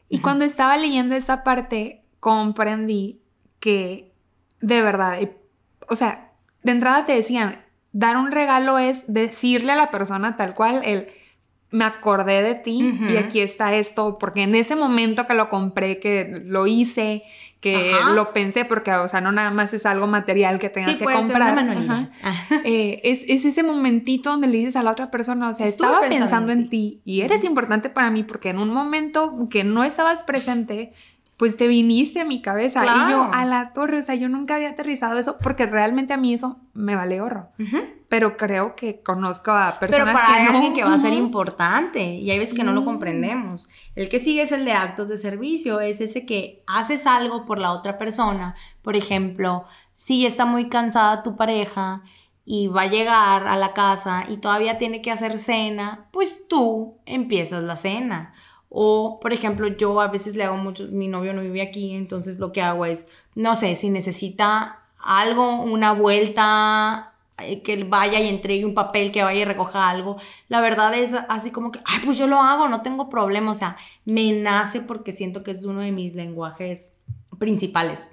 [0.10, 3.22] Y cuando estaba leyendo esa parte, comprendí
[3.60, 4.14] que
[4.62, 5.20] de verdad,
[5.90, 6.32] o sea,
[6.64, 11.08] de entrada te decían, dar un regalo es decirle a la persona tal cual el
[11.72, 16.00] me acordé de ti y aquí está esto, porque en ese momento que lo compré,
[16.00, 17.24] que lo hice,
[17.60, 21.06] que lo pensé, porque, o sea, no nada más es algo material que tengas que
[21.06, 22.12] comprar.
[22.64, 26.52] Eh, es, ese momentito donde le dices a la otra persona, o sea, estaba pensando,
[26.52, 27.02] en, ti.
[27.06, 30.94] y eres importante para mí porque en un momento que no estabas presente,
[31.38, 32.84] pues te viniste a mi cabeza.
[32.84, 36.18] Y yo a la torre, o sea, yo nunca había aterrizado eso porque realmente a
[36.18, 37.50] mí eso me vale oro.
[38.16, 42.16] Pero creo que conozco a personas Pero para que alguien que va a ser importante
[42.16, 43.68] y hay veces que no lo comprendemos.
[43.94, 47.60] El que sigue es el de actos de servicio, es ese que haces algo por
[47.60, 48.56] la otra persona.
[48.82, 52.04] Por ejemplo, si está muy cansada tu pareja
[52.46, 56.96] y va a llegar a la casa y todavía tiene que hacer cena, pues tú
[57.06, 58.34] empiezas la cena
[58.70, 62.40] o, por ejemplo, yo a veces le hago mucho, mi novio no vive aquí, entonces
[62.40, 68.28] lo que hago es, no sé, si necesita algo, una vuelta, eh, que vaya y
[68.28, 70.18] entregue un papel, que vaya y recoja algo.
[70.48, 73.52] La verdad es así como que, ay, pues yo lo hago, no tengo problema.
[73.52, 76.94] O sea, me nace porque siento que es uno de mis lenguajes
[77.38, 78.08] principales.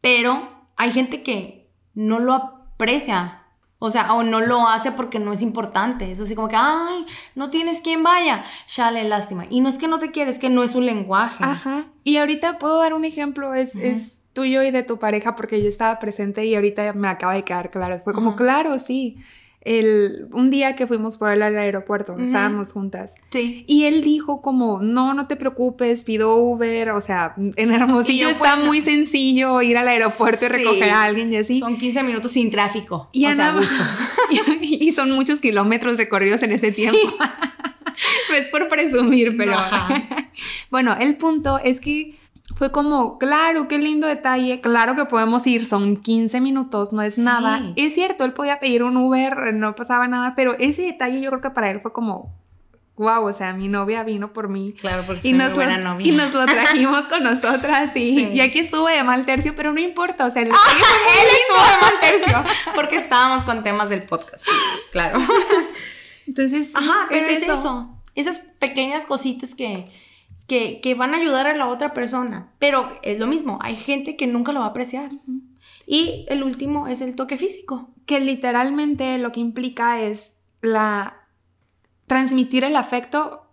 [0.00, 3.42] Pero hay gente que no lo aprecia
[3.84, 6.08] o sea, o no lo hace porque no es importante.
[6.12, 8.44] Es así como que, ay, no tienes quien vaya.
[8.66, 9.46] Chale, lástima.
[9.50, 11.42] Y no es que no te quieres, es que no es un lenguaje.
[11.42, 11.86] Ajá.
[12.04, 15.68] Y ahorita puedo dar un ejemplo, es, es tuyo y de tu pareja, porque yo
[15.68, 18.00] estaba presente y ahorita me acaba de quedar claro.
[18.02, 19.16] Fue como, claro, sí
[19.64, 23.14] el, un día que fuimos por él al aeropuerto, estábamos juntas.
[23.30, 23.64] Sí.
[23.68, 28.56] Y él dijo como, no, no te preocupes, pido Uber, o sea, en Hermosillo está
[28.56, 31.60] muy sencillo ir al aeropuerto y recoger a alguien y así.
[31.60, 33.08] Son 15 minutos sin tráfico.
[33.12, 33.54] Y, o sea,
[34.60, 36.98] y, son muchos kilómetros recorridos en ese tiempo.
[38.30, 39.54] no es por presumir, pero...
[40.70, 42.16] bueno, el punto es que
[42.54, 47.18] fue como, claro, qué lindo detalle, claro que podemos ir, son 15 minutos, no es
[47.18, 47.72] nada.
[47.76, 51.40] Es cierto, él podía pedir un Uber, no pasaba nada, pero ese detalle yo creo
[51.40, 52.34] que para él fue como,
[52.96, 54.74] wow, o sea, mi novia vino por mí.
[54.78, 56.06] Claro, porque y nos buena novia.
[56.06, 59.80] Y nos lo trajimos con nosotras y, y aquí estuve de mal tercio, pero no
[59.80, 64.46] importa, o sea, él, él estuvo de mal tercio porque estábamos con temas del podcast.
[64.90, 65.18] claro.
[66.26, 67.88] Entonces, Ajá, pero es eso.
[68.14, 69.90] Esas pequeñas cositas que
[70.82, 72.52] que, van a ayudar a la otra persona.
[72.58, 75.10] Pero es lo mismo, hay gente que nunca lo va a apreciar.
[75.86, 77.88] Y el último es el toque físico.
[78.06, 81.26] Que literalmente lo que implica es la
[82.06, 83.46] transmitir el afecto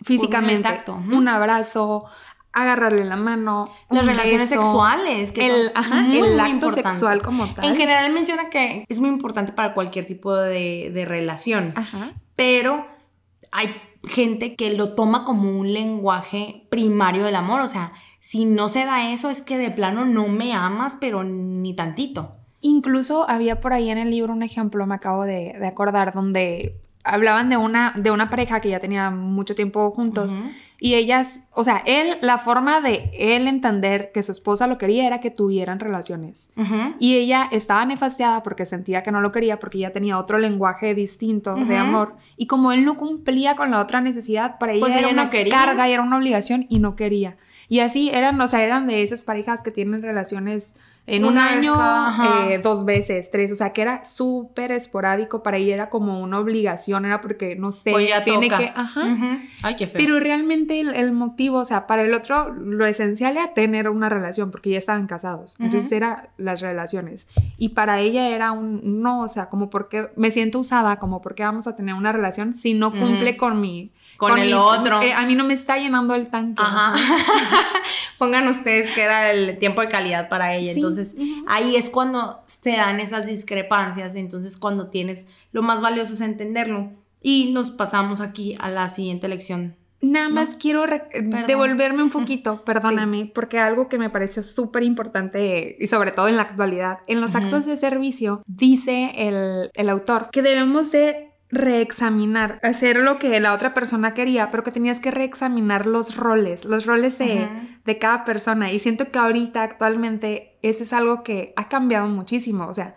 [0.00, 0.82] físicamente.
[0.88, 2.06] Un abrazo,
[2.52, 3.70] agarrarle la mano.
[3.90, 5.72] Las relaciones sexuales, que el,
[6.12, 7.66] el acto sexual como tal.
[7.66, 11.68] En general menciona que es muy importante para cualquier tipo de, de relación.
[11.76, 12.12] Ajá.
[12.34, 12.86] Pero
[13.52, 13.74] hay
[14.06, 17.60] gente que lo toma como un lenguaje primario del amor.
[17.60, 21.24] O sea, si no se da eso es que de plano no me amas, pero
[21.24, 22.36] ni tantito.
[22.60, 27.48] Incluso había por ahí en el libro un ejemplo, me acabo de, acordar, donde hablaban
[27.48, 30.38] de una, de una pareja que ya tenía mucho tiempo juntos
[30.78, 35.06] y ellas, o sea, él, la forma de él entender que su esposa lo quería
[35.06, 36.50] era que tuvieran relaciones.
[36.98, 40.94] Y ella estaba nefasteada porque sentía que no lo quería porque ella tenía otro lenguaje
[40.94, 42.16] distinto de amor.
[42.36, 45.88] Y como él no cumplía con la otra necesidad, para ella pues era una carga
[45.88, 47.36] y era una obligación y no quería.
[47.68, 50.74] Y así eran, o sea, eran de esas parejas que tienen relaciones
[51.06, 51.74] en un año,
[52.50, 56.40] eh, dos veces, tres, o sea que era súper esporádico, para ella era como una
[56.40, 58.58] obligación, era porque, no sé, pues ya tiene toca.
[58.58, 59.40] que, ajá.
[59.62, 60.00] Ay, qué feo.
[60.00, 64.50] Pero realmente el, motivo, o sea, para el otro, lo esencial era tener una relación,
[64.50, 67.28] porque ya estaban casados, entonces era las relaciones.
[67.56, 71.44] Y para ella era un, no, o sea, como porque me siento usada, como porque
[71.44, 75.02] vamos a tener una relación si no cumple con mi con, el otro.
[75.02, 76.62] Eh, a mí no me está llenando el tanque.
[76.64, 76.94] Ajá.
[78.18, 80.72] Pongan ustedes que era el tiempo de calidad para ella.
[80.72, 84.14] Entonces, ahí es cuando se dan esas discrepancias.
[84.14, 86.90] Entonces, cuando tienes lo más valioso es entenderlo.
[87.22, 89.76] Y nos pasamos aquí a la siguiente lección.
[90.02, 90.84] Nada más quiero
[91.46, 96.36] devolverme un poquito, perdóname, porque algo que me pareció súper importante y sobre todo en
[96.36, 102.58] la actualidad, en los actos de servicio, dice el, el autor que debemos de reexaminar,
[102.62, 106.86] hacer lo que la otra persona quería, pero que tenías que reexaminar los roles, los
[106.86, 107.48] roles de,
[107.84, 108.72] de, cada persona.
[108.72, 112.66] Y siento que ahorita, actualmente, eso es algo que ha cambiado muchísimo.
[112.66, 112.96] O sea,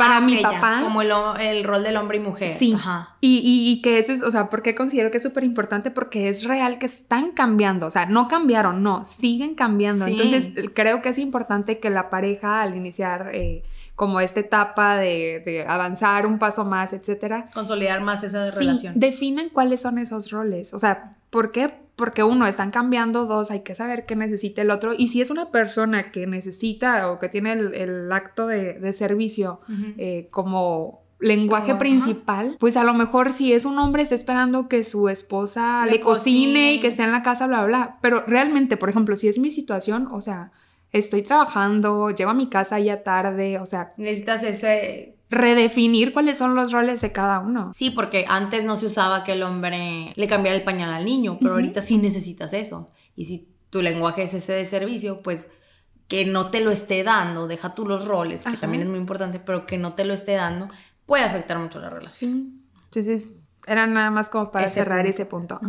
[0.00, 0.80] para ah, mi papá.
[0.82, 2.48] Como el, el, rol del hombre y mujer.
[2.48, 2.74] Sí.
[3.20, 5.90] Y, y, que eso es, o sea, porque considero que es súper importante?
[5.90, 7.86] Porque es real que están cambiando.
[7.86, 10.06] O sea, no cambiaron, no, siguen cambiando.
[10.06, 13.30] Entonces, creo que es importante que la pareja al iniciar.
[13.34, 13.62] Eh,
[14.00, 17.50] como esta etapa de, avanzar un paso más, etcétera.
[17.52, 18.94] Consolidar más esa sí, relación.
[18.96, 20.72] Definen cuáles son esos roles.
[20.72, 21.70] O sea, ¿por qué?
[21.96, 24.94] Porque uno, están cambiando, dos, hay que saber qué necesita el otro.
[24.96, 29.60] Y si es una persona que necesita o que tiene el, acto de, servicio
[29.98, 34.82] eh, como lenguaje principal, pues a lo mejor si es un hombre está esperando que
[34.82, 36.72] su esposa le, Le cocine, cocine.
[36.72, 37.98] y que esté en la casa, bla, bla.
[38.00, 40.52] Pero realmente, por ejemplo, si es mi situación, o sea,
[40.92, 45.16] estoy trabajando, llego a mi casa ya tarde, o sea, Necesitas ese...
[45.30, 47.72] redefinir cuáles son los roles de cada uno.
[47.74, 51.38] Sí, porque antes no se usaba que el hombre le cambiara el pañal al niño,
[51.40, 52.90] pero ahorita sí necesitas eso.
[53.14, 55.46] Y si tu lenguaje es ese de servicio, pues
[56.08, 59.38] que no te lo esté dando, deja tú los roles, que también es muy importante,
[59.38, 60.68] pero que no te lo esté dando,
[61.06, 62.32] puede afectar mucho la relación.
[62.32, 62.64] Sí.
[62.86, 63.30] Entonces,
[63.70, 65.10] era nada más como para Ese cerrar punto.
[65.10, 65.60] ese punto.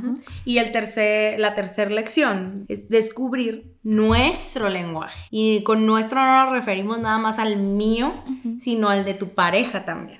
[0.43, 5.19] Y el tercer, la tercera lección es descubrir nuestro lenguaje.
[5.29, 8.11] Y con nuestro no nos referimos nada más al mío,
[8.59, 10.19] sino al de tu pareja también.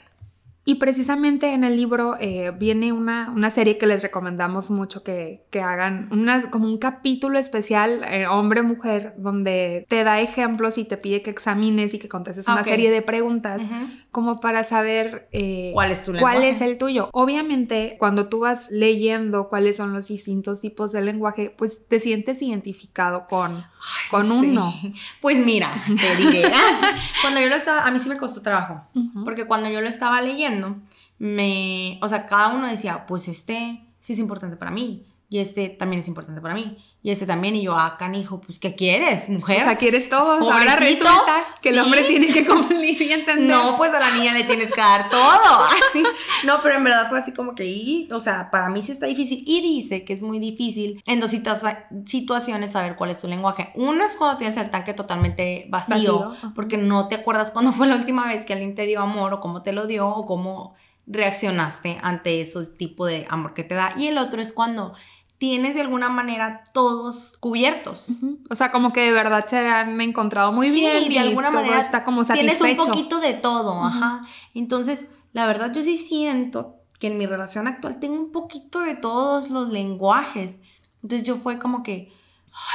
[0.64, 5.44] Y precisamente en el libro eh, viene una, una serie que les recomendamos mucho que,
[5.50, 10.98] que hagan, una, como un capítulo especial, eh, hombre-mujer, donde te da ejemplos y te
[10.98, 13.64] pide que examines y que contestes una serie de preguntas.
[14.12, 16.50] Como para saber eh, ¿Cuál es tu cuál lenguaje?
[16.50, 17.10] es el tuyo.
[17.14, 22.42] Obviamente, cuando tú vas leyendo cuáles son los distintos tipos de lenguaje, pues te sientes
[22.42, 23.64] identificado con,
[24.10, 24.32] con Sí.
[24.32, 24.74] uno.
[25.22, 26.52] Pues mira, te diré.
[27.22, 28.82] cuando yo lo estaba, a mí sí me costó trabajo.
[29.24, 30.76] Porque cuando yo lo estaba leyendo,
[31.18, 35.06] me, o sea, cada uno decía, pues este sí es importante para mí.
[35.30, 36.78] Y este también es importante para mí.
[37.04, 37.56] Y este también.
[37.56, 39.58] Y yo, ah, canijo, pues ¿qué quieres, mujer?
[39.58, 40.12] O sea, quieres.
[40.14, 40.80] Ahora Pobrecito.
[40.80, 41.82] resulta que el Sí.
[41.82, 43.48] hombre tiene que cumplir y entender.
[43.50, 45.64] No, pues a la niña le tienes que dar todo.
[45.90, 46.04] Así.
[46.46, 49.08] No, pero en verdad fue así como que, y, o sea, para mí sí está
[49.08, 49.44] difícil.
[49.48, 53.72] Y dice que es muy difícil en dos situa- situaciones saber cuál es tu lenguaje.
[53.74, 57.88] Uno es cuando tienes el tanque totalmente vacío, Vacío, porque no te acuerdas cuándo fue
[57.88, 60.76] la última vez que alguien te dio amor o cómo te lo dio o cómo
[61.08, 63.94] reaccionaste ante esos tipo de amor que te da.
[63.98, 64.94] Y el otro es cuando
[65.42, 68.10] tienes de alguna manera todos cubiertos.
[68.52, 71.50] O sea, como que de verdad se han encontrado muy Sí, bien de y alguna
[71.50, 72.84] todo manera está como tienes satisfecho.
[72.84, 74.22] un poquito de todo, ajá.
[74.54, 78.94] Entonces, la verdad yo sí siento que en mi relación actual tengo un poquito de
[78.94, 80.60] todos los lenguajes.
[81.02, 82.14] Entonces yo fue como que,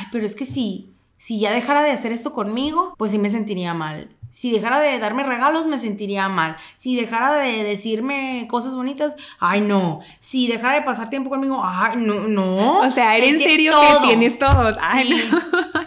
[0.01, 3.31] ay, pero es que si, si ya dejara de hacer esto conmigo, pues sí me
[3.31, 4.09] sentiría mal.
[4.31, 6.57] Si dejara de darme regalos, me sentiría mal.
[6.77, 10.01] Si dejara de decirme cosas bonitas, ay, no.
[10.21, 12.81] Si dejara de pasar tiempo conmigo, ay, no, no.
[12.81, 14.01] O sea, ¿era en serio todo.
[14.03, 14.77] que tienes todos?
[14.81, 15.09] Ay,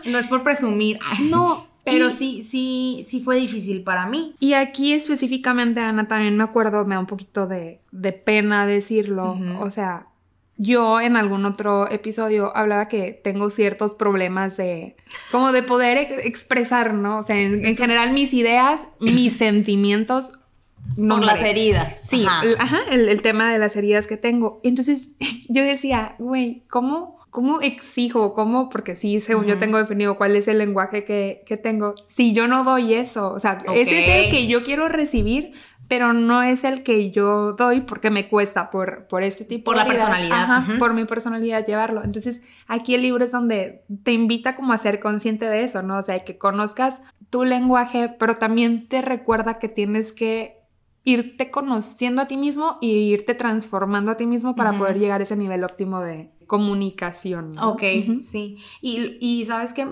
[0.04, 0.10] Sí.
[0.12, 0.18] no.
[0.18, 1.00] es por presumir.
[1.06, 1.68] Ay, no.
[1.86, 4.36] pero y- sí, sí, sí fue difícil para mí.
[4.40, 9.38] Y aquí específicamente, Ana, también me acuerdo, me da un poquito de, de pena decirlo.
[9.60, 10.06] O sea,
[10.62, 14.98] yo en algún otro episodio hablaba que tengo ciertos problemas de,
[15.32, 17.20] como de poder ex- expresar, ¿no?
[17.20, 20.34] O sea, en, en general mis ideas, mis sentimientos.
[20.98, 22.02] No por las heridas.
[22.10, 22.46] Sí, Ajá.
[22.46, 24.60] el- ajá, el, el tema de las heridas que tengo.
[24.64, 25.12] Entonces
[25.50, 28.34] yo decía, güey, ¿cómo, ¿cómo exijo?
[28.34, 28.70] ¿Cómo?
[28.70, 31.96] Porque sí, según yo tengo definido cuál es el lenguaje que, que tengo.
[32.06, 35.54] Si yo no doy eso, o sea, ese es el que yo quiero recibir,
[35.90, 39.78] pero no es el que yo doy porque me cuesta por, por este tipo Por
[39.78, 40.06] de la heridas.
[40.08, 42.04] personalidad, Ajá, por mi personalidad llevarlo.
[42.04, 45.98] Entonces aquí el libro es donde te invita como a ser consciente de eso, ¿no?
[45.98, 50.58] O sea, que conozcas tu lenguaje, pero también te recuerda que tienes que
[51.04, 55.24] irte conociendo a ti mismo y irte transformando a ti mismo para poder llegar a
[55.24, 57.52] ese nivel óptimo de comunicación.
[57.54, 57.72] ¿no?
[57.72, 57.84] Ok,
[58.22, 58.58] sí.
[58.82, 59.88] Y, y sabes que,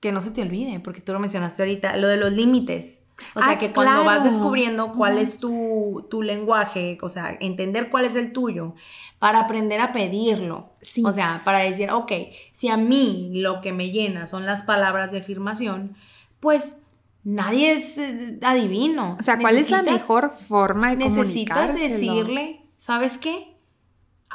[0.00, 3.00] que no se te olvide, porque tú lo mencionaste ahorita, lo de los límites.
[3.34, 7.90] O sea, Ah, que cuando vas descubriendo cuál es tu, tu lenguaje, o sea, entender
[7.90, 8.74] cuál es el tuyo,
[9.18, 10.70] para aprender a pedirlo.
[10.80, 11.02] Sí.
[11.04, 12.12] O sea, para decir, ok,
[12.52, 15.96] si a mí lo que me llena son las palabras de afirmación,
[16.40, 16.76] pues
[17.22, 19.16] nadie es eh, adivino.
[19.18, 23.53] O sea, ¿cuál es la mejor forma de necesitas decirle, ¿sabes qué?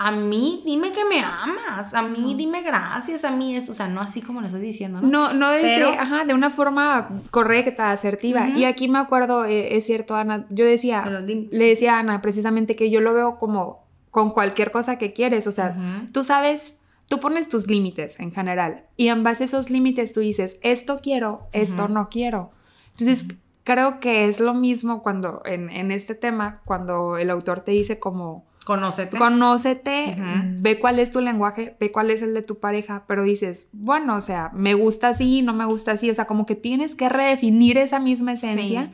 [0.02, 3.90] A mí dime que me amas, a mí dime gracias, a mí eso, o sea,
[3.90, 5.08] no así como lo estoy diciendo, ¿no?
[5.10, 8.48] No, no desde, Pero- ajá, de una forma correcta, asertiva.
[8.56, 11.04] Y aquí me acuerdo, eh, es cierto, Ana, yo decía,
[11.52, 15.48] le decía a Ana precisamente que yo lo veo como con cualquier cosa que quieres,
[15.48, 15.76] o sea,
[16.14, 16.76] tú sabes,
[17.10, 21.02] tú pones tus límites en general y en base a esos límites tú dices, esto
[21.04, 22.52] quiero, esto no quiero.
[22.92, 23.26] Entonces,
[23.66, 28.00] creo que es lo mismo cuando en, en este tema, cuando el autor te dice
[28.00, 29.18] como, Conócete.
[29.18, 30.16] conócete,
[30.62, 34.16] ve cuál es tu lenguaje, ve cuál es el de tu pareja, pero dices, bueno,
[34.16, 37.10] o sea, me gusta así, no me gusta así, o sea, como que tienes que
[37.10, 38.92] redefinir esa misma esencia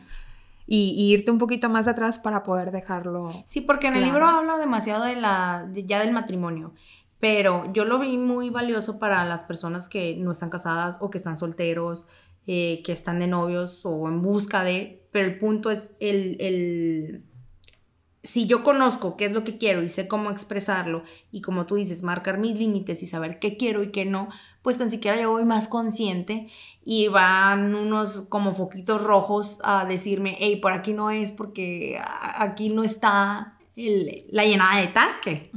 [0.65, 3.29] y, y irte un poquito más atrás para poder dejarlo.
[3.47, 6.73] Sí, porque en el libro habla demasiado de la, de- ya del matrimonio,
[7.19, 11.17] pero yo lo vi muy valioso para las personas que no están casadas o que
[11.17, 12.07] están solteros,
[12.47, 17.23] eh, que están de novios o en busca de, pero el punto es el, el,
[18.25, 21.75] si yo conozco qué es lo que quiero y sé cómo expresarlo y como tú
[21.75, 24.29] dices, marcar mis límites y saber qué quiero y qué no,
[24.63, 26.47] pues tan siquiera yo voy más consciente
[26.83, 32.69] y van unos como foquitos rojos a decirme, hey, por aquí no es porque aquí
[32.69, 35.51] no está la llenada de tanque,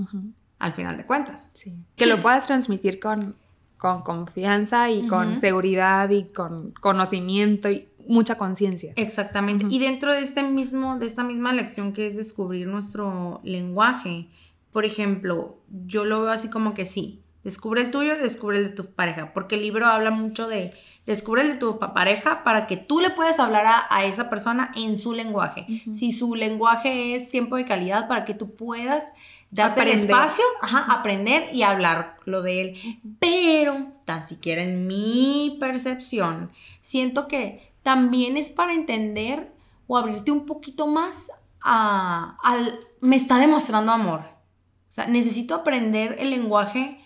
[0.59, 1.51] al final de cuentas.
[1.55, 1.75] Sí.
[1.97, 3.35] Que lo puedas transmitir con,
[3.79, 8.93] con confianza y con seguridad y con conocimiento y mucha conciencia.
[8.97, 9.67] Exactamente.
[9.71, 14.29] Y dentro de este mismo, de esta misma lección que es descubrir nuestro lenguaje,
[14.73, 18.71] por ejemplo, yo lo veo así como que sí, descubre el tuyo, descubre el de
[18.71, 20.73] tu pareja, porque el libro habla mucho de
[21.07, 24.97] descubre el de tu pareja para que tú le puedas hablar a, esa persona en
[24.97, 25.67] su lenguaje.
[25.95, 29.05] Si su lenguaje es tiempo de calidad, para que tú puedas
[29.51, 33.01] darte el espacio, aprender y hablar lo de él.
[33.19, 36.51] Pero, tan siquiera en mi percepción,
[36.83, 39.53] siento que también es para entender
[39.87, 41.31] o abrirte un poquito más
[41.63, 44.21] a, al, me está demostrando amor.
[44.21, 47.01] O sea, necesito aprender el lenguaje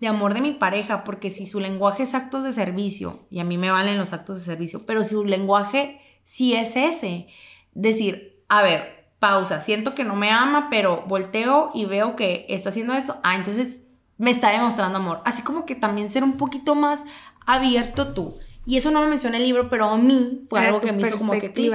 [0.00, 3.44] de amor de mi pareja, porque si su lenguaje es actos de servicio, y a
[3.44, 7.28] mí me valen los actos de servicio, pero si su lenguaje sí es ese,
[7.72, 12.68] decir, a ver, pausa, siento que no me ama, pero volteo y veo que está
[12.68, 13.84] haciendo esto, ah, entonces
[14.18, 15.22] me está demostrando amor.
[15.24, 17.04] Así como que también ser un poquito más
[17.46, 18.36] abierto tú.
[18.66, 21.18] Y eso no lo menciona el libro, pero a mí fue algo que me hizo
[21.18, 21.74] como que clic.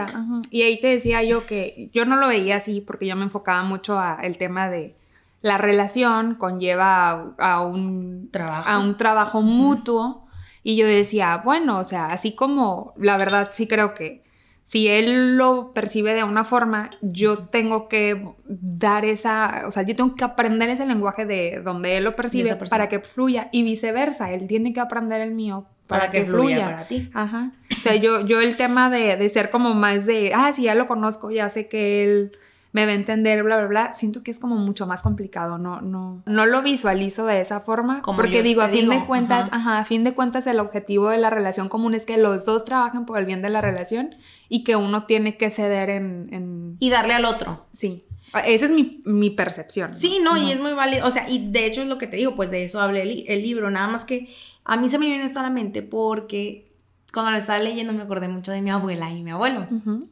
[0.50, 3.64] Y ahí te decía yo que yo no lo veía así porque yo me enfocaba
[3.64, 4.96] mucho al tema de
[5.42, 10.26] la relación conlleva a, un trabajo, a un trabajo mutuo.
[10.64, 14.24] Y yo decía, bueno, o sea, así como la verdad sí creo que
[14.64, 19.96] si él lo percibe de una forma, yo tengo que dar esa, o sea, yo
[19.96, 24.32] tengo que aprender ese lenguaje de donde él lo percibe para que fluya y viceversa,
[24.32, 26.66] él tiene que aprender el mío para, que, fluya.
[26.66, 27.10] para ti.
[27.14, 27.52] Ajá.
[27.76, 30.76] O sea, yo, yo el tema de, de, ser como más de, ah, sí, ya
[30.76, 32.32] lo conozco, ya sé que él
[32.72, 35.82] me va a entender, bla, bla, bla, siento que es como mucho más complicado, no,
[35.82, 39.80] no, no lo visualizo de esa forma, como porque digo, a fin de cuentas, ajá.
[39.80, 43.08] a fin de cuentas el objetivo de la relación común es que los dos trabajen
[43.08, 44.16] por el bien de la relación
[44.48, 46.30] y que uno tiene que ceder en...
[46.32, 46.78] en...
[46.80, 47.66] Y darle al otro.
[47.72, 48.06] Sí.
[48.46, 49.96] Esa es mi, mi percepción.
[49.96, 51.08] Sí, no, y es muy válido.
[51.08, 53.26] O sea, y de hecho es lo que te digo, pues de eso habla el,
[53.28, 53.72] el libro.
[53.72, 54.30] Nada más que
[54.70, 56.72] a mí se me viene esto a la mente porque
[57.12, 59.68] cuando lo estaba leyendo me acordé mucho de mi abuela y mi abuelo.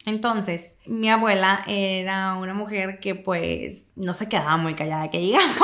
[0.08, 5.56] Entonces, mi abuela era una mujer que pues no se quedaba muy callada, que digamos.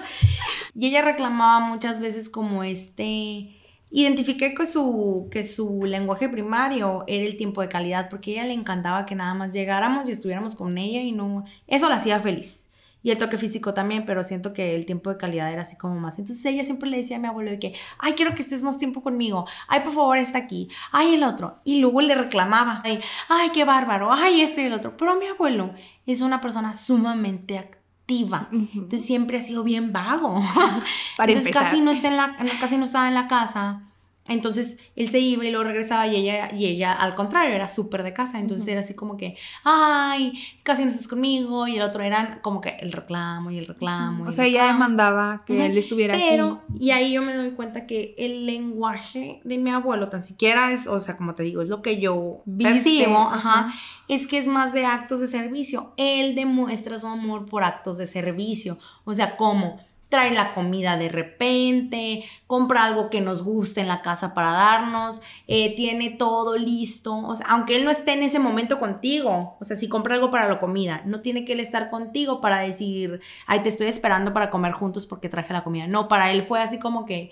[0.74, 3.56] y ella reclamaba muchas veces como este...
[3.92, 8.44] Identifiqué que su, que su lenguaje primario era el tiempo de calidad porque a ella
[8.46, 11.44] le encantaba que nada más llegáramos y estuviéramos con ella y no...
[11.66, 12.69] Eso la hacía feliz.
[13.02, 15.98] Y el toque físico también, pero siento que el tiempo de calidad era así como
[15.98, 16.18] más.
[16.18, 19.02] Entonces ella siempre le decía a mi abuelo que, ay, quiero que estés más tiempo
[19.02, 19.46] conmigo.
[19.68, 20.68] Ay, por favor, está aquí.
[20.92, 21.54] Ay, el otro.
[21.64, 22.82] Y luego le reclamaba.
[22.84, 24.12] Ay, ay, qué bárbaro.
[24.12, 24.96] Ay, esto y el otro.
[24.96, 25.72] Pero mi abuelo
[26.06, 28.48] es una persona sumamente activa.
[28.52, 30.42] Entonces siempre ha sido bien vago.
[31.16, 33.89] Para Entonces casi no, está en la, casi no estaba en la casa
[34.28, 38.02] entonces él se iba y luego regresaba y ella, y ella al contrario, era súper
[38.02, 38.38] de casa.
[38.38, 41.66] Entonces era así como que, ay, casi no estás conmigo.
[41.66, 44.24] Y el otro eran como que el reclamo y el reclamo.
[44.28, 48.14] o sea, ella demandaba que él estuviera Pero, y ahí yo me doy cuenta que
[48.18, 51.82] el lenguaje de mi abuelo tan siquiera es, o sea, como te digo, es lo
[51.82, 53.72] que yo percibo, ajá,
[54.06, 55.92] es que es más de actos de servicio.
[55.96, 58.78] Él demuestra su amor por actos de servicio.
[59.04, 59.80] O sea, ¿cómo?
[60.10, 65.22] Trae la comida de repente, compra algo que nos guste en la casa para darnos,
[65.46, 69.64] eh, tiene todo listo, o sea, aunque él no esté en ese momento contigo, o
[69.64, 73.20] sea, si compra algo para la comida, no tiene que él estar contigo para decir,
[73.46, 76.60] ay, te estoy esperando para comer juntos porque traje la comida, no, para él fue
[76.60, 77.30] así como que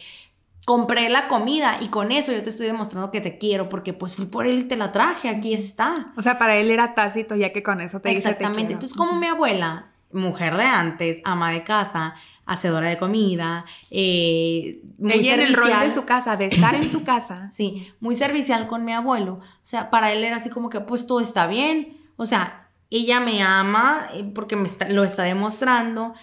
[0.64, 4.14] compré la comida y con eso yo te estoy demostrando que te quiero porque pues
[4.14, 6.12] fui por él y te la traje, aquí está.
[6.16, 9.26] O sea, para él era tácito ya que con eso te Exactamente, entonces como mi
[9.26, 12.14] abuela, mujer de antes, ama de casa,
[12.49, 16.88] hacedora de comida, eh, muy Ella en el rol de su casa, de estar en
[16.88, 17.51] su casa.
[17.59, 19.34] Sí, muy servicial con mi abuelo.
[19.34, 21.96] O sea, para él era así como que, pues todo está bien.
[22.16, 26.14] O sea, ella me ama eh, porque me lo está demostrando.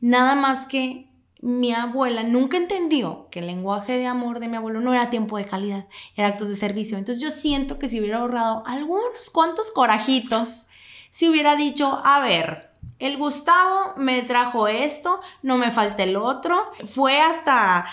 [0.00, 1.08] Nada más que
[1.40, 5.36] mi abuela nunca entendió que el lenguaje de amor de mi abuelo no era tiempo
[5.36, 6.96] de calidad, era actos de servicio.
[6.96, 10.66] Entonces yo siento que si hubiera ahorrado algunos cuantos corajitos,
[11.10, 16.70] si hubiera dicho, a ver, el Gustavo me trajo esto, no me falta el otro.
[16.84, 17.86] Fue hasta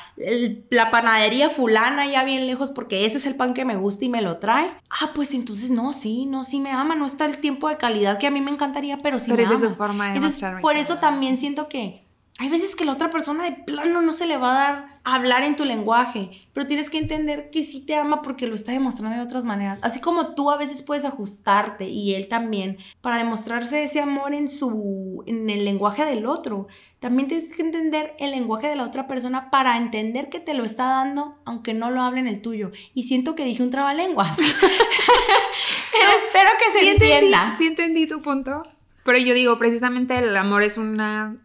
[0.70, 4.10] la panadería fulana ya bien lejos porque ese es el pan que me gusta y
[4.10, 4.72] me lo trae.
[4.90, 6.96] Ah, pues entonces no, sí, no, sí me ama.
[6.96, 9.56] No está el tiempo de calidad que a mí me encantaría, pero sí pero me
[9.56, 12.06] esa Es su forma de entonces, por eso también siento que
[12.40, 15.44] hay veces que la otra persona de plano no se le va a dar hablar
[15.44, 19.18] en tu lenguaje, pero tienes que entender que sí te ama porque lo está demostrando
[19.18, 19.80] de otras maneras.
[19.82, 24.50] Así como tú a veces puedes ajustarte y él también para demostrarse ese amor en
[24.50, 26.68] su en el lenguaje del otro.
[27.00, 30.64] También tienes que entender el lenguaje de la otra persona para entender que te lo
[30.64, 32.72] está dando aunque no lo hable en el tuyo.
[32.94, 34.38] Y siento que dije un trabalenguas.
[34.38, 37.56] pero espero que se entienda.
[37.58, 38.64] sí entendí tu punto.
[39.04, 41.38] Pero yo digo, precisamente el amor es una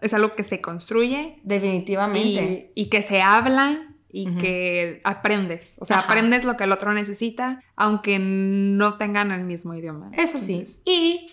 [0.00, 1.38] es algo que se construye.
[1.42, 2.72] Definitivamente.
[2.74, 5.74] Y, que se habla y que aprendes.
[5.78, 10.10] O sea, aprendes lo que el otro necesita, aunque no tengan el mismo idioma.
[10.14, 10.64] Eso sí.
[10.84, 11.26] Y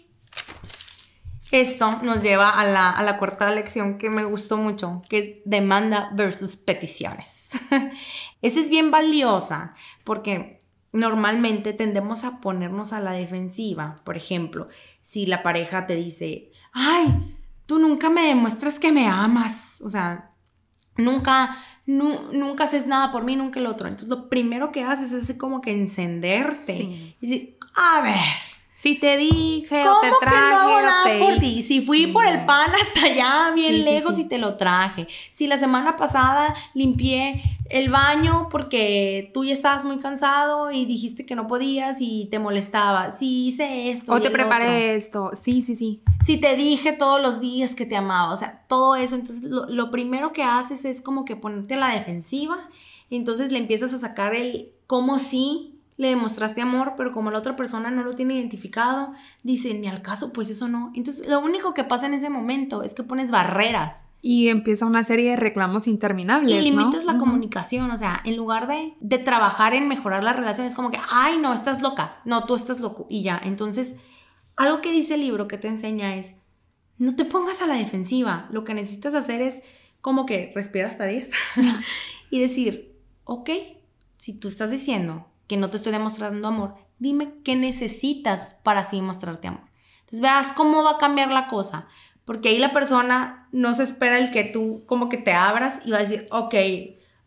[1.51, 5.32] esto nos lleva a la, a la, cuarta lección que me gustó mucho, que es
[5.45, 7.51] demanda versus peticiones.
[8.41, 10.59] Esa es bien valiosa porque
[10.91, 14.01] normalmente tendemos a ponernos a la defensiva.
[14.03, 14.68] Por ejemplo,
[15.01, 17.36] si la pareja te dice, ay,
[17.68, 20.32] tú nunca me demuestras que me amas, o sea,
[20.97, 21.55] nunca,
[21.86, 23.88] nunca haces nada por mí, nunca el otro.
[23.88, 26.74] Entonces lo primero que haces es como que encenderte.
[26.74, 28.15] Y decir, a ver,
[28.78, 30.36] si te dije o te traje.
[30.36, 31.63] Que no hago nada por ti?
[31.63, 35.07] Si fui por el pan hasta allá, bien lejos, y te lo traje.
[35.32, 41.25] Si la semana pasada limpié el baño porque tú ya estabas muy cansado y dijiste
[41.25, 43.09] que no podías y te molestaba.
[43.09, 44.13] Si hice esto.
[44.13, 45.32] O te preparé esto.
[45.34, 46.03] Sí, sí, sí.
[46.23, 48.32] Si te dije todos los días que te amaba.
[48.32, 49.15] O sea, todo eso.
[49.15, 52.55] Entonces, lo, lo primero que haces es como que ponerte a la defensiva.
[53.09, 57.39] Y entonces le empiezas a sacar el cómo sí le demostraste amor, pero como la
[57.39, 60.91] otra persona no lo tiene identificado, dice, ni al caso, pues eso no.
[60.93, 64.06] Entonces, lo único que pasa en ese momento es que pones barreras.
[64.22, 66.52] Y empieza una serie de reclamos interminables.
[66.52, 70.68] Y limitas la comunicación, o sea, en lugar de, de trabajar en mejorar la relación,
[70.68, 73.41] es como que, ay, no, estás loca, no, tú estás loco, y ya.
[73.43, 73.95] Entonces,
[74.56, 76.36] algo que dice el libro que te enseña es,
[77.00, 79.62] no te pongas a la defensiva, lo que necesitas hacer es
[80.02, 81.32] como que respirar hasta 10
[82.30, 83.50] y decir, ok,
[84.18, 89.02] si tú estás diciendo que no te estoy demostrando amor, dime qué necesitas para así
[89.02, 89.64] mostrarte amor.
[90.00, 91.88] Entonces verás cómo va a cambiar la cosa,
[92.26, 95.91] porque ahí la persona no se espera el que tú como que te abras y
[95.91, 96.56] va a decir, ok,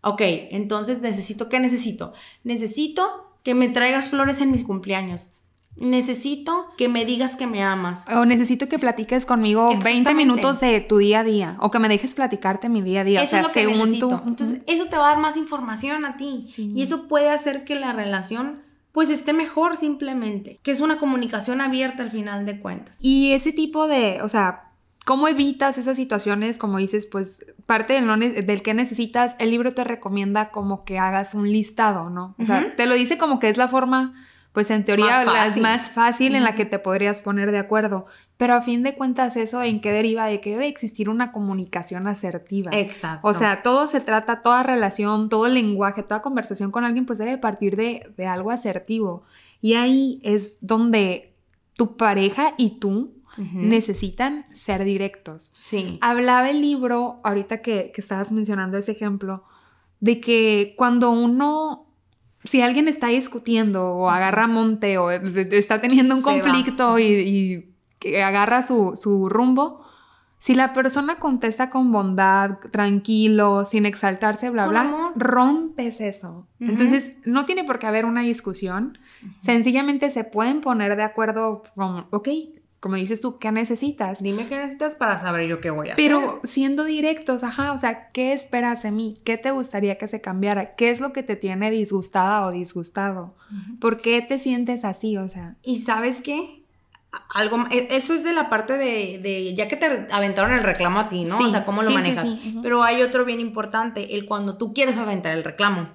[0.03, 2.13] ok, entonces necesito, ¿qué necesito?
[2.45, 5.37] Necesito que me traigas flores en mis cumpleaños.
[5.77, 8.05] Necesito que me digas que me amas.
[8.15, 11.57] O necesito que platiques conmigo 20 minutos de tu día a día.
[11.61, 13.23] O que me dejes platicarte mi día a día.
[13.23, 14.23] Eso o sea, es lo que necesito.
[14.27, 16.45] Entonces, eso te va a dar más información a ti.
[16.59, 18.63] Y eso puede hacer que la relación
[18.93, 20.59] pues esté mejor simplemente.
[20.63, 22.99] Que es una comunicación abierta al final de cuentas.
[23.01, 24.71] Y ese tipo de, o sea,
[25.07, 26.59] ¿Cómo evitas esas situaciones?
[26.59, 31.35] Como dices, pues parte del, del, que necesitas, el libro te recomienda como que hagas
[31.35, 32.35] un listado, ¿no?
[32.39, 34.15] O sea, te lo dice como que es la forma
[34.53, 38.07] pues en teoría la es más fácil en la que te podrías poner de acuerdo.
[38.37, 42.09] Pero a fin de cuentas, eso en qué deriva de que debe existir una comunicación
[42.09, 42.71] asertiva.
[42.75, 43.29] Exacto.
[43.29, 47.39] O sea, todo se trata, toda relación, todo lenguaje, toda conversación con alguien, pues debe
[47.39, 49.23] partir de, algo asertivo.
[49.61, 51.33] Y ahí es donde
[51.77, 55.51] tu pareja y tú necesitan ser directos.
[55.55, 55.99] Sí.
[56.03, 59.45] Hablaba el libro, ahorita que, que estabas mencionando ese ejemplo,
[60.01, 61.90] de que cuando uno
[62.51, 67.73] si alguien está discutiendo o agarra monte o está teniendo un conflicto y,
[68.21, 69.85] agarra su, rumbo,
[70.37, 76.49] si la persona contesta con bondad, tranquilo, sin exaltarse, bla, bla, rompes eso.
[76.59, 78.99] Entonces, no tiene por qué haber una discusión.
[79.39, 82.29] Sencillamente se pueden poner de acuerdo con, ok,
[82.81, 84.23] como dices tú, ¿qué necesitas?
[84.23, 86.03] Dime qué necesitas para saber yo qué voy a hacer.
[86.03, 89.19] Pero siendo directos, ajá, o sea, ¿qué esperas de mí?
[89.23, 90.75] ¿Qué te gustaría que se cambiara?
[90.77, 93.35] ¿Qué es lo que te tiene disgustada o disgustado?
[93.81, 95.19] ¿Por qué te sientes así?
[95.19, 95.57] O sea.
[95.63, 96.65] ¿Y sabes qué?
[97.35, 101.09] Algo, e, eso es de la parte de, ya que te aventaron el reclamo a
[101.11, 101.37] ti, ¿no?
[101.39, 102.35] o sea, cómo lo manejas.
[102.63, 105.91] Pero hay otro bien importante, el cuando tú quieres aventar el reclamo,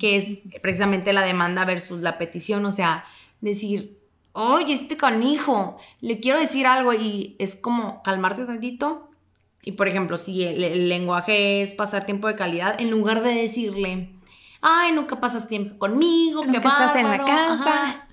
[0.00, 3.04] que es precisamente la demanda versus la petición, o sea,
[3.40, 4.03] decir,
[4.34, 9.08] oye, este canijo, le quiero decir algo y es como calmarte tantito.
[9.62, 14.10] Y por ejemplo, si el, lenguaje es pasar tiempo de calidad, en lugar de decirle,
[14.60, 18.06] ay, nunca pasas tiempo conmigo, que estás en la casa.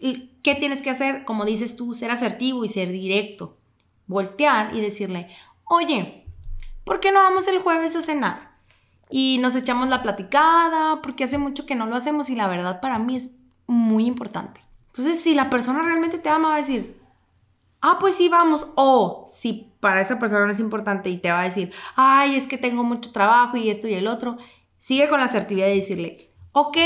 [0.00, 1.24] ¿Y qué tienes que hacer?
[1.24, 3.56] Como dices tú, ser asertivo y ser directo.
[4.06, 5.28] Voltear y decirle,
[5.64, 6.24] oye,
[6.84, 8.50] ¿por qué no vamos el jueves a cenar?
[9.10, 12.80] Y nos echamos la platicada, porque hace mucho que no lo hacemos y la verdad
[12.80, 13.36] para mí es
[13.66, 14.60] muy importante.
[14.90, 17.00] Entonces, si la persona realmente te ama, va a decir,
[17.80, 18.66] ah, pues sí, vamos.
[18.74, 22.46] O si para esa persona no es importante y te va a decir, ay, es
[22.46, 24.36] que tengo mucho trabajo y esto y el otro,
[24.78, 26.76] sigue con la asertividad de decirle, ok.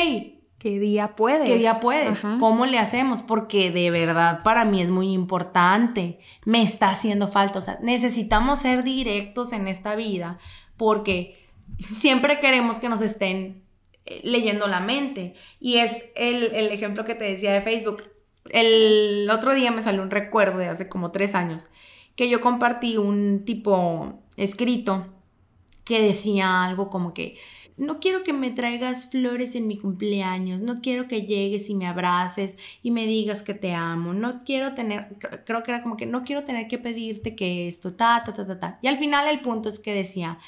[0.59, 1.46] ¿Qué día puedes?
[1.46, 2.22] ¿Qué día puedes?
[2.40, 3.20] ¿Cómo le hacemos?
[3.20, 6.20] Porque de verdad para mí es muy importante.
[6.46, 7.59] Me está haciendo falta.
[7.59, 10.38] O sea, necesitamos ser directos en esta vida
[10.78, 11.50] porque
[11.92, 13.64] siempre queremos que nos estén
[14.22, 15.34] leyendo la mente.
[15.61, 18.05] Y es el, el ejemplo que te decía de Facebook.
[18.50, 21.70] El otro día me salió un recuerdo de hace como tres años
[22.16, 25.07] que yo compartí un tipo escrito
[25.84, 27.36] que decía algo como que
[27.76, 31.86] no quiero que me traigas flores en mi cumpleaños, no quiero que llegues y me
[31.88, 36.07] abraces y me digas que te amo, no quiero tener, creo que era como que
[36.07, 38.78] no quiero tener que pedirte que esto, ta, ta, ta, ta, ta.
[38.80, 40.38] Y al final el punto es que decía,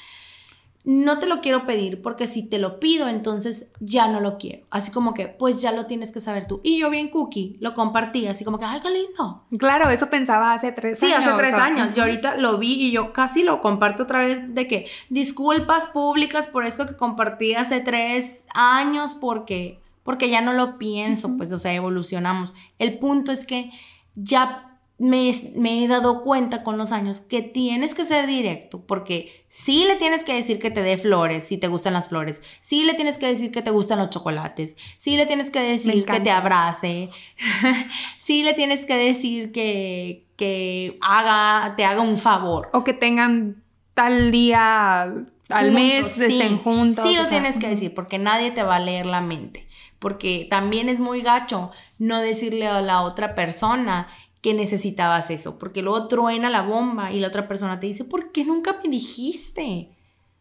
[0.89, 4.65] no te lo quiero pedir porque si te lo pido, entonces ya no lo quiero.
[4.69, 6.61] Así como que, pues ya lo tienes que saber tú.
[6.63, 9.43] Y yo bien cookie, lo compartí, así como que, ay, qué lindo.
[9.59, 11.27] Claro, eso pensaba hace tres Sí, años.
[11.27, 11.89] hace tres o sea, años.
[11.93, 16.47] Yo ahorita lo vi y yo casi lo comparto otra vez de que disculpas públicas
[16.47, 21.59] por esto que compartí hace tres años porque, porque ya no lo pienso, pues, o
[21.59, 22.53] sea, evolucionamos.
[22.79, 23.71] El punto es que
[24.15, 24.66] ya
[24.99, 29.85] me, me he dado cuenta con los años que tienes que ser directo, porque sí
[29.85, 32.95] le tienes que decir que te dé flores si te gustan las flores, sí le
[32.95, 36.31] tienes que decir que te gustan los chocolates, sí le tienes que decir que te
[36.31, 37.09] abrace,
[38.17, 42.69] sí le tienes que decir que, que haga, te haga un favor.
[42.73, 43.61] O que tengan
[43.93, 45.03] tal día
[45.49, 46.23] al mes, sí.
[46.23, 47.05] estén juntos.
[47.05, 49.67] Sí lo sea, tienes que decir, porque nadie te va a leer la mente.
[49.99, 54.07] Porque también es muy gacho no decirle a la otra persona
[54.47, 58.31] que necesitabas eso, porque luego truena la bomba y la otra persona te dice, ¿por
[58.31, 59.89] qué nunca me dijiste?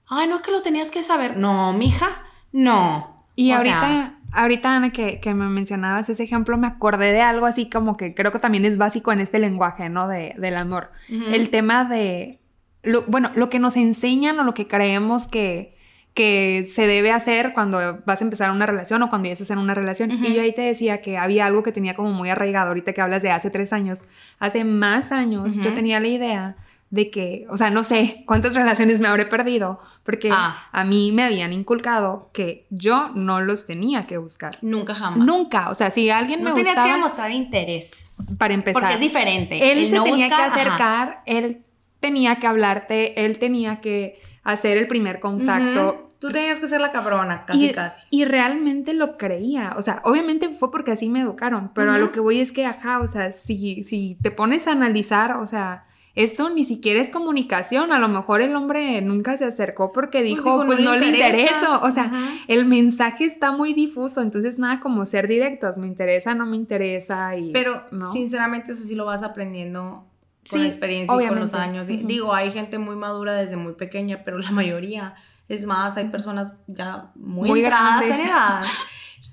[0.07, 1.37] Ay, no es que lo tenías que saber.
[1.37, 2.07] No, mija,
[2.53, 3.27] no.
[3.35, 7.21] Y O ahorita, sea, ahorita Ana, que, que me mencionabas ese ejemplo, me acordé de
[7.21, 10.07] algo así como que creo que también es básico en este lenguaje, ¿no?
[10.07, 10.93] De, del amor.
[11.09, 12.39] El tema de,
[12.85, 15.76] lo, bueno, lo que nos enseñan o lo que creemos que,
[16.17, 19.59] que se debe hacer cuando vas a empezar una relación o cuando ya estás en
[19.59, 20.11] una relación.
[20.13, 20.25] Ujú.
[20.25, 23.03] Y yo ahí te decía que había algo que tenía como muy arraigado, ahorita que
[23.03, 24.01] hablas de hace tres años,
[24.39, 25.75] hace más años, yo Ujú.
[25.75, 26.57] tenía la idea
[26.89, 30.69] de que, o sea, no sé cuántas relaciones me habré perdido, porque Ah.
[30.73, 34.57] a mí me habían inculcado que yo no los tenía que buscar.
[34.63, 35.19] nunca jamás.
[35.19, 38.95] Nunca, o sea, si alguien no me tenías gustaba, que demostrar interés, para empezar, porque
[38.95, 39.71] es diferente.
[39.71, 40.55] él El se no tenía buscar, que ajá.
[40.63, 41.63] acercar, él
[42.01, 45.93] tenía que hablarte, él tenía que hacer el primer contacto.
[45.93, 46.06] Ujú.
[46.27, 48.07] Tú tenías que ser la cabrona, casi, y, casi.
[48.11, 52.13] y realmente lo creía, o sea, obviamente fue porque así me educaron, pero a lo
[52.13, 55.85] que voy es que, ajá, o sea, si, si te pones a analizar, o sea,
[56.15, 60.45] esto ni siquiera es comunicación, a lo mejor el hombre nunca se acercó porque dijo,
[60.45, 61.39] dijo, pues, "No no, le interesa".
[61.43, 62.29] intereso, o sea, Ajá.
[62.49, 67.37] el mensaje está muy difuso, entonces nada como ser directos, me interesa, no me interesa
[67.37, 67.53] y...
[67.53, 68.13] Pero ¿no?
[68.15, 70.07] sinceramente eso sí lo vas aprendiendo
[70.49, 71.89] con Sí, la experiencia y con los años.
[71.89, 75.17] Digo, hay gente muy madura desde muy pequeña, pero la mayoría,
[75.49, 78.21] es más, hay personas ya muy, Muy en grandes.
[78.21, 78.65] edad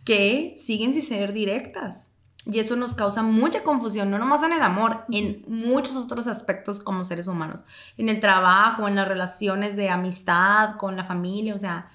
[0.06, 2.12] que siguen sin ser directas.
[2.46, 6.82] Y eso nos causa mucha confusión, no nomás en el amor, en muchos otros aspectos
[6.82, 7.64] como seres humanos.
[7.98, 11.88] En el trabajo, en las relaciones de amistad, con la familia, o sea,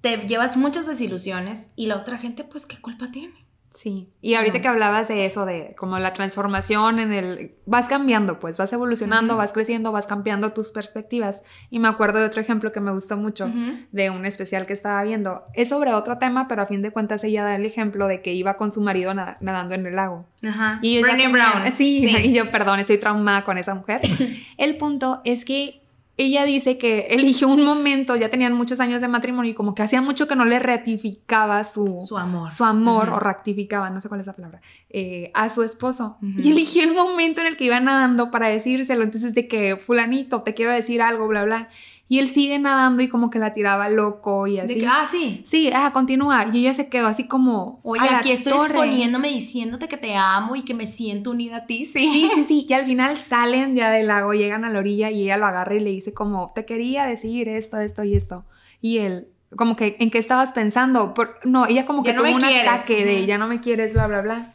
[0.00, 3.45] te llevas muchas desilusiones y la otra gente, pues, ¿qué culpa tiene?
[3.76, 7.54] Sí, y ahorita que hablabas de eso, de como la transformación en el...
[7.66, 11.42] Vas cambiando, pues, vas evolucionando, vas creciendo, vas cambiando tus perspectivas.
[11.68, 13.52] Y me acuerdo de otro ejemplo que me gustó mucho,
[13.92, 15.42] de un especial que estaba viendo.
[15.52, 18.32] Es sobre otro tema, pero a fin de cuentas ella da el ejemplo de que
[18.32, 20.24] iba con su marido nada- nadando en el lago.
[20.42, 20.78] Ajá.
[20.80, 21.70] Y yo Brown.
[21.72, 24.00] Sí, y yo, perdón, estoy traumada con esa mujer.
[24.56, 25.82] el punto es que
[26.18, 29.82] ella dice que eligió un momento, ya tenían muchos años de matrimonio y como que
[29.82, 32.50] hacía mucho que no le ratificaba su, Su amor.
[32.50, 36.16] su amor o rectificaba, no sé cuál es la palabra, eh, a su esposo.
[36.22, 39.04] Y eligió el momento en el que iba nadando para decírselo.
[39.04, 41.68] Entonces, de que, fulanito, te quiero decir algo, bla, bla.
[42.08, 44.78] Y él sigue nadando y como que la tiraba loco y De así.
[44.78, 45.42] que, ah, sí.
[45.44, 46.46] Sí, ah, continúa.
[46.52, 47.80] Y ella se quedó así como.
[47.82, 48.66] Oye, aquí estoy torre.
[48.68, 51.84] exponiéndome diciéndote que te amo y que me siento unida a ti.
[51.84, 51.98] Sí.
[52.12, 52.66] Sí, sí, sí.
[52.68, 55.74] Y al final salen ya del lago, llegan a la orilla y ella lo agarra
[55.74, 58.44] y le dice como, te quería decir esto, esto y esto.
[58.80, 59.26] Y él,
[59.56, 61.12] como que, ¿en qué estabas pensando?
[61.12, 62.68] Por- no, ella como Ya que no tuvo un quieres.
[62.70, 64.54] ataque de, ya no me quieres, bla, bla, bla.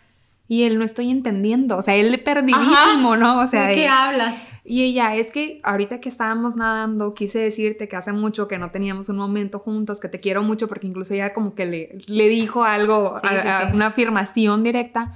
[0.54, 1.78] Y él, no estoy entendiendo.
[1.78, 3.40] O sea, él perdidísimo, ¿no?
[3.40, 4.50] O sea, ¿De qué él- hablas?
[4.66, 8.70] y ella, es que ahorita que estábamos nadando, quise decirte que hace mucho que no
[8.70, 12.28] teníamos un momento juntos, que te quiero mucho, porque incluso ella como que le, le
[12.28, 13.74] dijo algo, Sí, a- sí, a- sí.
[13.74, 15.14] una afirmación directa.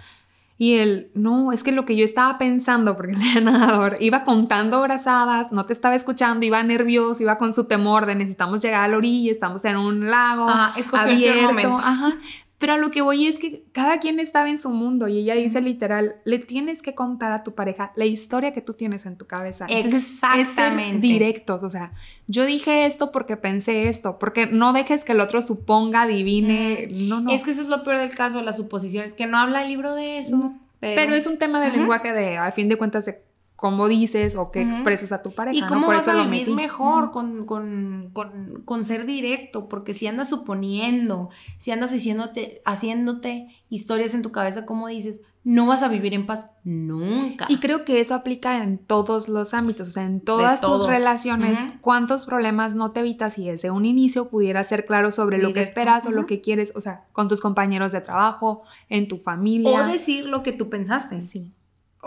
[0.58, 4.24] Y él, no, es que lo que yo estaba pensando, porque él era nadador, iba
[4.24, 8.86] contando brazadas, no te estaba escuchando, iba nervioso, iba con su temor de necesitamos llegar
[8.86, 11.42] a la orilla, estamos en un lago Ajá, el abierto.
[11.48, 11.76] momento.
[11.78, 12.14] Ajá.
[12.58, 15.36] Pero a lo que voy es que cada quien estaba en su mundo y ella
[15.36, 19.18] dice literal, le tienes que contar a tu pareja la historia que tú tienes en
[19.18, 19.66] tu cabeza.
[19.68, 21.06] Entonces, Exactamente.
[21.06, 21.92] directos, o sea,
[22.28, 27.20] yo dije esto porque pensé esto, porque no dejes que el otro suponga, adivine, no,
[27.20, 27.32] no.
[27.32, 29.94] Es que eso es lo peor del caso, las suposiciones, que no habla el libro
[29.94, 30.38] de eso.
[30.38, 30.60] No.
[30.80, 33.22] Pero, Pero es un tema de lenguaje de, a fin de cuentas, de
[33.56, 35.58] cómo dices o qué expresas a tu pareja.
[35.58, 35.86] ¿Y cómo ¿no?
[35.88, 39.70] Por vas eso a lo vivir mejor con, con, con, con ser directo?
[39.70, 45.68] Porque si andas suponiendo, si andas haciéndote, haciéndote historias en tu cabeza, como dices, no
[45.68, 47.46] vas a vivir en paz nunca.
[47.50, 51.60] Y creo que eso aplica en todos los ámbitos, o sea, en todas tus relaciones,
[51.82, 55.60] cuántos problemas no te evitas si desde un inicio pudieras ser claro sobre lo que
[55.60, 59.70] esperas o lo que quieres, o sea, con tus compañeros de trabajo, en tu familia.
[59.70, 61.22] o decir lo que tú pensaste.
[61.22, 61.54] Sí.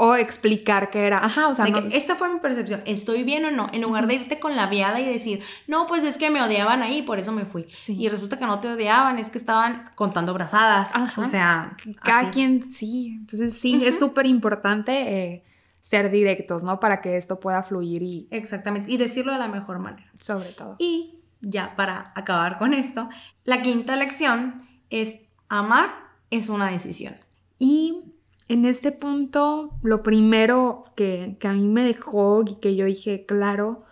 [0.01, 3.51] O explicar que era, ajá, o sea, no- esta fue mi percepción, ¿estoy bien o
[3.51, 3.69] no?
[3.73, 6.83] En lugar de irte con la viada y decir, no, pues es que me odiaban
[6.83, 7.67] ahí, por eso me fui.
[7.73, 7.97] Sí.
[7.99, 10.91] Y resulta que no te odiaban, es que estaban contando brazadas.
[10.95, 11.21] Ajá.
[11.21, 12.31] O sea, cada así.
[12.31, 14.93] quien, sí, entonces sí, es súper importante
[15.33, 15.45] eh,
[15.81, 16.79] ser directos, ¿no?
[16.79, 20.11] Para que esto pueda fluir y Exactamente, y decirlo de la mejor manera.
[20.21, 20.77] sobre todo.
[20.79, 23.09] Y ya para acabar con esto,
[23.45, 25.17] la quinta lección es
[25.49, 25.91] amar
[26.31, 27.17] es una decisión.
[27.59, 28.05] Y
[28.49, 33.27] en este punto, lo primero que, que a mí me dejó y que yo dije,
[33.27, 33.85] claro,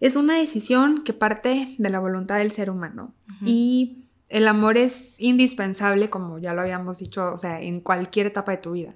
[0.00, 3.14] es una decisión que parte de la voluntad del ser humano.
[3.44, 8.52] Y el amor es indispensable, como ya lo habíamos dicho, o sea, en cualquier etapa
[8.52, 8.94] de tu vida.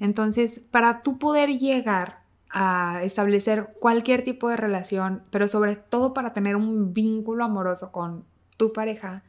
[0.00, 6.32] Entonces, para tú poder llegar a establecer cualquier tipo de relación, pero sobre todo para
[6.32, 8.24] tener un vínculo amoroso con
[8.56, 9.24] tu pareja,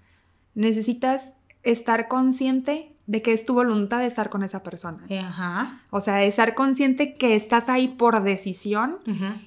[0.55, 4.99] necesitas estar consciente de que es tu voluntad de estar con esa persona.
[5.20, 5.82] Ajá.
[5.89, 8.99] O sea, estar consciente que estás ahí por decisión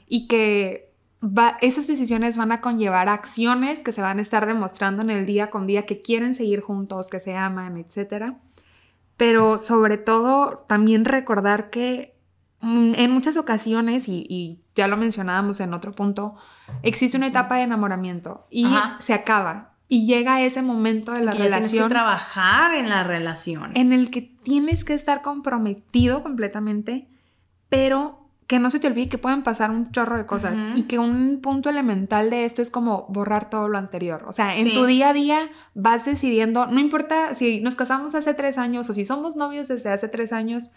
[0.08, 0.92] y que
[1.22, 5.26] va- esas decisiones van a conllevar acciones que se van a estar demostrando en el
[5.26, 8.34] día con día que quieren seguir juntos, que se aman, etc.
[9.16, 12.16] Pero sobre todo también recordar que
[12.60, 16.34] mm, en muchas ocasiones, y, y ya lo mencionábamos en otro punto,
[16.82, 17.30] existe una Sí.
[17.30, 18.96] etapa de enamoramiento y Ajá.
[19.00, 19.71] se acaba.
[19.88, 23.72] Y llega ese momento de la Que ya tienes relación que trabajar en la relación.
[23.76, 27.08] en el que tienes que estar comprometido completamente,
[27.68, 30.98] pero que no se te olvide que pueden pasar un chorro de cosas y que
[30.98, 34.24] un punto elemental de esto es como borrar todo lo anterior.
[34.26, 34.74] O sea, en Sí.
[34.74, 38.94] tu día a día vas decidiendo, no importa si nos casamos hace tres años o
[38.94, 40.72] si somos novios desde hace tres años,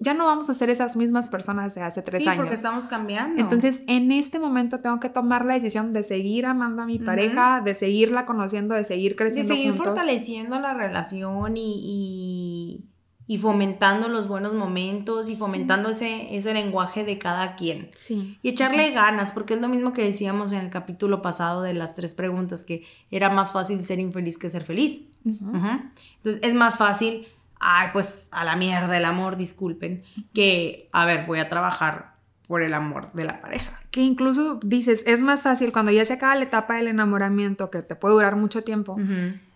[0.00, 2.38] ya no vamos a ser esas mismas personas de hace tres sí, años.
[2.40, 3.40] porque estamos cambiando.
[3.40, 7.60] Entonces, en este momento tengo que tomar la decisión de seguir amando a mi pareja,
[7.64, 9.86] de seguirla conociendo, de seguir de creciendo seguir juntos.
[9.86, 12.84] fortaleciendo la relación y, y,
[13.26, 15.38] y fomentando los buenos momentos y Sí.
[15.38, 17.88] fomentando ese, ese lenguaje de cada quien.
[17.94, 18.36] Sí.
[18.42, 21.94] Y echarle ganas, porque es lo mismo que decíamos en el capítulo pasado de las
[21.94, 25.08] tres preguntas, que era más fácil ser infeliz que ser feliz.
[25.24, 27.26] Entonces es más fácil,
[27.66, 30.02] ay, pues a la mierda el amor, disculpen,
[30.34, 32.12] que, a ver, voy a trabajar
[32.46, 33.80] por el amor de la pareja.
[33.90, 37.80] Que incluso dices, es más fácil cuando ya se acaba la etapa del enamoramiento, que
[37.80, 38.96] te puede durar mucho tiempo,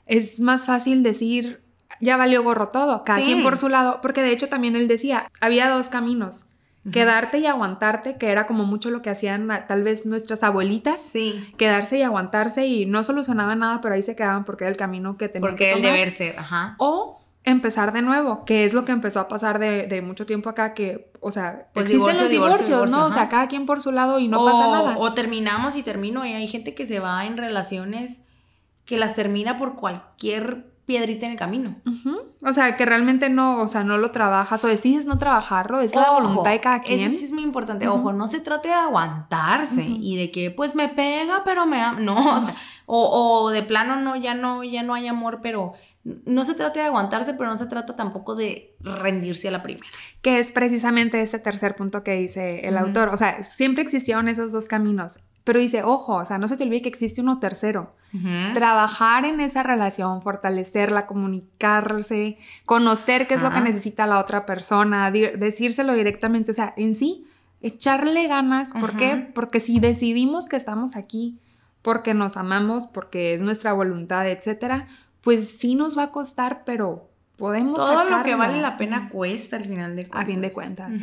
[0.07, 1.61] es más fácil decir,
[2.01, 3.27] ya valió gorro todo, cada Sí.
[3.27, 6.47] quien por su lado, porque de hecho también él decía, había dos caminos,
[6.91, 11.53] quedarte y aguantarte, que era como mucho lo que hacían tal vez nuestras abuelitas, Sí,
[11.59, 15.19] quedarse y aguantarse y no solucionaban nada, pero ahí se quedaban porque era el camino
[15.19, 15.93] que tenían porque que el tomar.
[15.93, 16.77] deber ser, ajá.
[16.79, 20.51] O empezar de nuevo, que es lo que empezó a pasar de, de mucho tiempo
[20.51, 23.07] acá, que, o sea, Pues existen divorcio, los divorcio, divorcios, ¿no?
[23.07, 24.99] O sea, cada quien por su lado y no o, pasa nada.
[24.99, 28.25] o terminamos y termino, y hay gente que se va en relaciones
[28.85, 31.77] que las termina por cualquier piedrita en el camino.
[32.41, 35.95] O sea, que realmente no, o sea, no lo trabajas o decides no trabajarlo, es
[35.95, 36.99] la voluntad de cada quien.
[36.99, 37.87] Eso sí es muy importante.
[37.89, 42.01] Ojo, no se trate de aguantarse y de que pues me pega, pero me ama.
[42.01, 42.55] No, o sea,
[42.87, 45.75] o, o de plano no, ya no, ya no hay amor, pero
[46.25, 49.87] no se trata de aguantarse, pero no se trata tampoco de rendirse a la primera.
[50.23, 53.09] Que es precisamente este tercer punto que dice el autor.
[53.09, 55.19] O sea, siempre existieron esos dos caminos.
[55.45, 57.95] Pero dice, ojo, o sea, no se te olvide que existe uno tercero.
[58.53, 65.11] Trabajar en esa relación, fortalecerla, comunicarse, conocer qué es lo que necesita la otra persona,
[65.11, 66.51] decírselo directamente.
[66.51, 67.27] O sea, en sí,
[67.63, 68.73] echarle ganas.
[68.73, 69.31] ¿Por qué?
[69.35, 71.39] Porque si decidimos que estamos aquí
[71.83, 74.89] porque nos amamos, porque es nuestra voluntad, etcétera,
[75.23, 79.57] pues sí nos va a costar, pero podemos Todo lo que vale la pena cuesta
[79.57, 80.23] al final de cuentas.
[80.23, 81.03] A fin de cuentas.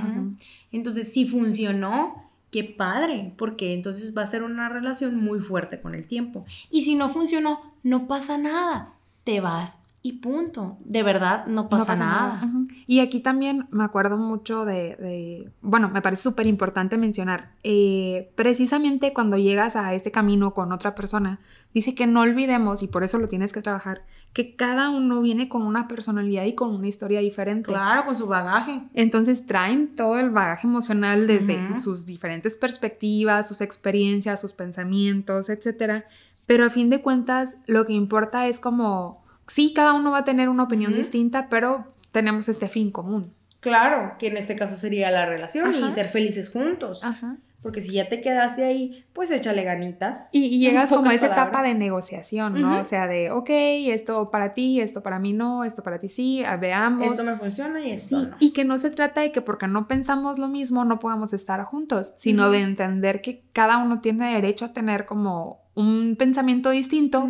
[0.72, 5.96] Entonces, si funcionó, qué padre, porque entonces va a ser una relación muy fuerte con
[5.96, 6.46] el tiempo.
[6.70, 8.94] Y si no funcionó, no pasa nada.
[9.24, 10.78] Te vas y punto.
[10.86, 12.48] De verdad, no No pasa, nada.
[12.86, 18.32] Y aquí también me acuerdo mucho de, de- bueno, me parece súper importante mencionar, eh,
[18.36, 21.40] precisamente cuando llegas a este camino con otra persona,
[21.74, 24.04] dice que no olvidemos, y por eso lo tienes que trabajar,
[24.34, 27.72] que cada uno viene con una personalidad y con una historia diferente.
[27.72, 28.84] Claro, con su bagaje.
[28.94, 36.04] Entonces traen todo el bagaje emocional desde sus diferentes perspectivas, sus experiencias, sus pensamientos, etc.
[36.46, 40.26] Pero a fin de cuentas, lo que importa es como, sí, cada uno va a
[40.26, 43.34] tener una opinión distinta, pero tenemos este fin común.
[43.60, 47.04] Claro, que en este caso sería la relación y ser felices juntos.
[47.04, 47.38] Ajá.
[47.64, 50.30] Porque si ya te quedaste ahí, pues échale ganitas.
[50.32, 52.80] Y, y llegas como a esa etapa de negociación, ¿no?
[52.80, 56.44] O sea, de, ok, esto para ti, esto para mí no, esto para ti sí,
[56.60, 57.08] veamos.
[57.08, 58.36] Esto me funciona y esto Sí, no.
[58.40, 61.64] y que no se trata de que porque no pensamos lo mismo no podamos estar
[61.64, 67.28] juntos, sino de entender que cada uno tiene derecho a tener como un pensamiento distinto.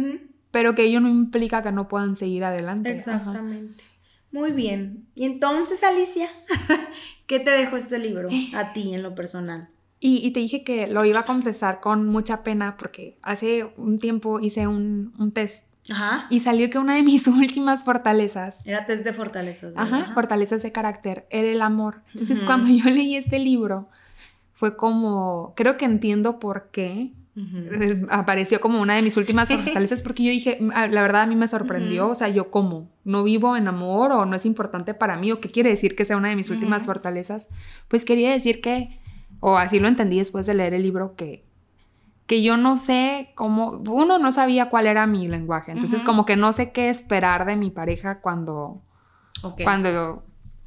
[0.55, 2.87] Pero que ello no implica que no puedan seguir adelante.
[2.87, 2.95] Ajá.
[2.95, 3.83] Exactamente.
[4.31, 5.05] Muy bien.
[5.13, 6.29] Y entonces, Alicia,
[7.27, 9.67] ¿qué te dejó este libro a ti en lo personal?
[9.99, 13.99] Y, y te dije que lo iba a contestar con mucha pena porque hace un
[13.99, 16.27] tiempo hice un, un test Ajá.
[16.29, 19.75] y salió que una de mis últimas fortalezas Era test de fortalezas.
[19.75, 20.13] Ajá, ¿verdad?
[20.13, 22.01] fortalezas de carácter, era el amor.
[22.13, 22.45] Entonces, Ujú.
[22.45, 23.89] cuando yo leí este libro,
[24.53, 30.01] fue como, creo que entiendo por qué Eh, apareció como una de mis últimas fortalezas,
[30.01, 32.89] porque yo dije, "Mm, ah, la verdad a mí me sorprendió, o sea, yo como,
[33.03, 36.05] no vivo en amor o no es importante para mí, o qué quiere decir que
[36.05, 37.49] sea una de mis últimas fortalezas,
[37.89, 38.99] pues quería decir que,
[39.41, 41.43] o así lo entendí después de leer el libro, que
[42.27, 46.36] que yo no sé cómo, uno no sabía cuál era mi lenguaje, entonces como que
[46.36, 48.81] no sé qué esperar de mi pareja cuando,
[49.63, 50.23] cuando,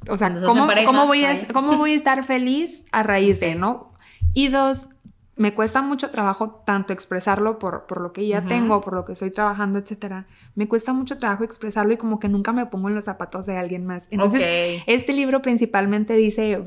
[0.07, 1.35] o sea, ¿cómo, pareja, cómo voy a.
[1.51, 3.91] ¿cómo voy a estar feliz a raíz de, no?
[4.33, 4.91] Y dos,
[5.39, 9.13] me cuesta mucho trabajo tanto expresarlo por, por lo que ya tengo, por lo que
[9.13, 10.27] estoy trabajando, etcétera.
[10.53, 13.57] Me cuesta mucho trabajo expresarlo y como que nunca me pongo en los zapatos de
[13.57, 14.07] alguien más.
[14.11, 14.41] Entonces,
[14.85, 16.63] este libro principalmente dice,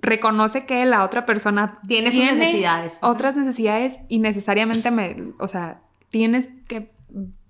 [0.00, 2.98] reconoce que la otra persona Tiene sus necesidades.
[3.02, 5.80] otras necesidades y necesariamente me, o sea,
[6.10, 6.92] tienes que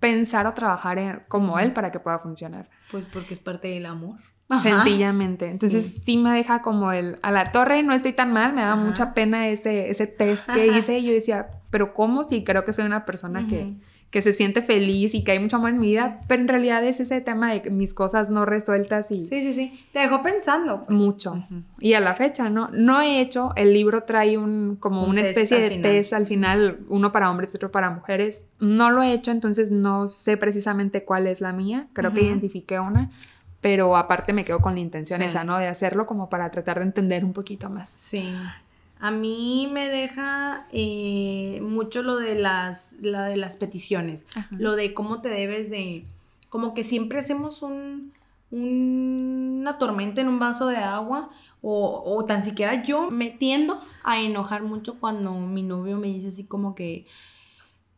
[0.01, 2.69] pensar o trabajar en- como él para que pueda funcionar.
[2.91, 4.19] Pues porque es parte del amor.
[4.63, 5.51] Sencillamente.
[5.51, 6.17] Entonces sí.
[6.19, 8.83] me deja como el a la torre, no estoy tan mal, me da Ajá.
[8.83, 10.79] mucha pena ese, ese test que Ajá.
[10.79, 13.75] hice y yo decía, pero ¿cómo si creo que soy una persona que,
[14.11, 16.21] que se siente feliz y que hay mucho amor en mi vida?
[16.29, 19.85] Pero en realidad es ese tema de mis cosas no resueltas y Sí, sí, sí.
[19.93, 20.85] Te dejó pensando.
[20.87, 20.97] pues.
[20.97, 21.45] mucho.
[21.81, 22.69] Y a la fecha, ¿no?
[22.73, 25.83] No he hecho, el libro trae un como Un una especie de final.
[25.83, 28.47] test al final, uno para hombres y otro para mujeres.
[28.61, 31.89] No lo he hecho, entonces no sé precisamente cuál es la mía.
[31.93, 33.11] Creo que identifiqué una,
[33.61, 35.27] pero aparte me quedo con la intención Sí.
[35.27, 35.59] esa, ¿no?
[35.59, 37.89] De hacerlo como para tratar de entender un poquito más.
[37.89, 38.33] Sí.
[39.01, 44.49] A mí me deja eh, mucho lo de las, la de las peticiones, Ajá.
[44.59, 46.05] lo de cómo te debes de,
[46.49, 48.13] como que siempre hacemos un,
[48.51, 51.29] un- una tormenta en un vaso de agua
[51.61, 56.29] o, o tan siquiera yo me tiendo a enojar mucho cuando mi novio me dice
[56.29, 57.05] así como que,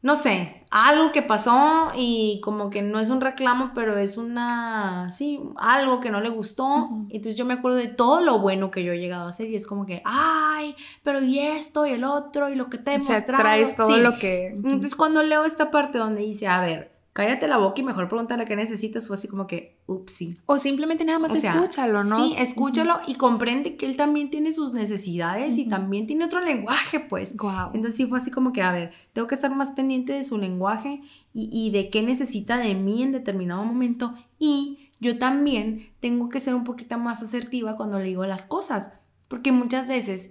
[0.01, 5.11] no sé, algo que pasó y como que no es un reclamo, pero es una,
[5.11, 6.66] sí, algo que no le gustó.
[6.84, 7.07] Ujú.
[7.11, 9.57] Entonces yo me acuerdo de todo lo bueno que yo he llegado a hacer y
[9.57, 12.99] es como que, ay, pero y esto y el otro y lo que te he
[12.99, 13.42] O sea, mostrado.
[13.42, 14.01] traes todo Sí.
[14.01, 14.49] lo que...
[14.49, 18.45] Entonces cuando leo esta parte donde dice, a ver, cállate la boca y mejor pregúntale
[18.45, 20.39] qué necesitas, fue así como que, upsí.
[20.47, 22.16] O simplemente nada más O sea, escúchalo, ¿no?
[22.16, 27.01] Sí, escúchalo y comprende que él también tiene sus necesidades y también tiene otro lenguaje,
[27.01, 27.37] pues.
[27.37, 27.73] Guau.
[27.75, 30.39] Entonces sí fue así como que, a ver, tengo que estar más pendiente de su
[30.39, 31.01] lenguaje
[31.35, 34.14] y, y de qué necesita de mí en determinado momento.
[34.39, 38.93] Y yo también tengo que ser un poquito más asertiva cuando le digo las cosas,
[39.27, 40.31] porque muchas veces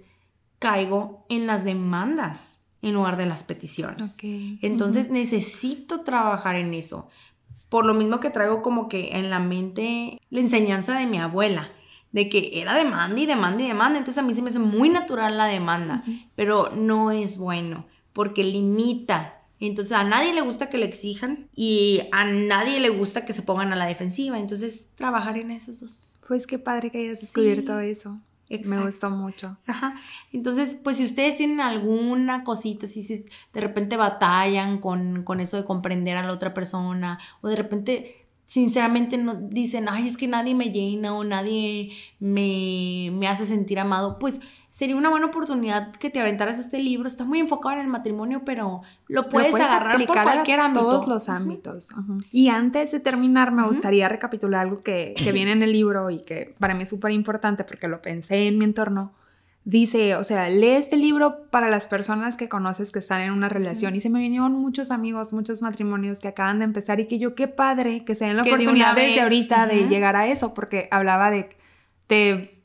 [0.58, 4.16] caigo en las demandas en lugar de las peticiones.
[4.22, 7.08] Entonces necesito trabajar en eso.
[7.68, 11.70] Por lo mismo que traigo como que en la mente la enseñanza de mi abuela,
[12.12, 13.98] de que era demanda y demanda y demanda.
[13.98, 16.02] Entonces a mí se me hace muy natural la demanda,
[16.34, 19.34] pero no es bueno porque limita.
[19.60, 23.42] Entonces a nadie le gusta que le exijan y a nadie le gusta que se
[23.42, 24.38] pongan a la defensiva.
[24.38, 26.16] Entonces trabajar en esas dos.
[26.26, 27.26] Pues qué padre que hayas Sí.
[27.26, 27.76] descubierto
[28.48, 29.56] Me gustó mucho.
[29.66, 29.94] Ajá.
[30.32, 35.56] Entonces, pues si ustedes tienen alguna cosita, si, si de repente batallan con, con eso
[35.56, 40.26] de comprender a la otra persona, o de repente sinceramente no dicen, ay, es que
[40.26, 44.40] nadie me llena o nadie me, me hace sentir amado, pues
[44.78, 47.08] sería una buena oportunidad que te aventaras este libro.
[47.08, 50.60] Está muy enfocado en el matrimonio, pero lo Lo puedes, agarrar por aplicar a cualquier
[50.60, 50.84] ámbito.
[50.84, 51.88] todos los ámbitos.
[52.30, 56.20] Y antes de terminar, me gustaría recapitular algo que, que viene en el libro y
[56.20, 59.14] que para mí es súper importante porque lo pensé en mi entorno.
[59.64, 63.48] Dice, o sea, lee este libro para las personas que conoces que están en una
[63.48, 63.96] relación.
[63.96, 67.34] Y se me vinieron muchos amigos, muchos matrimonios que acaban de empezar y que yo,
[67.34, 70.86] qué padre que se den la Que oportunidad desde ahorita de llegar a eso, porque
[70.92, 71.48] hablaba de,
[72.08, 72.57] de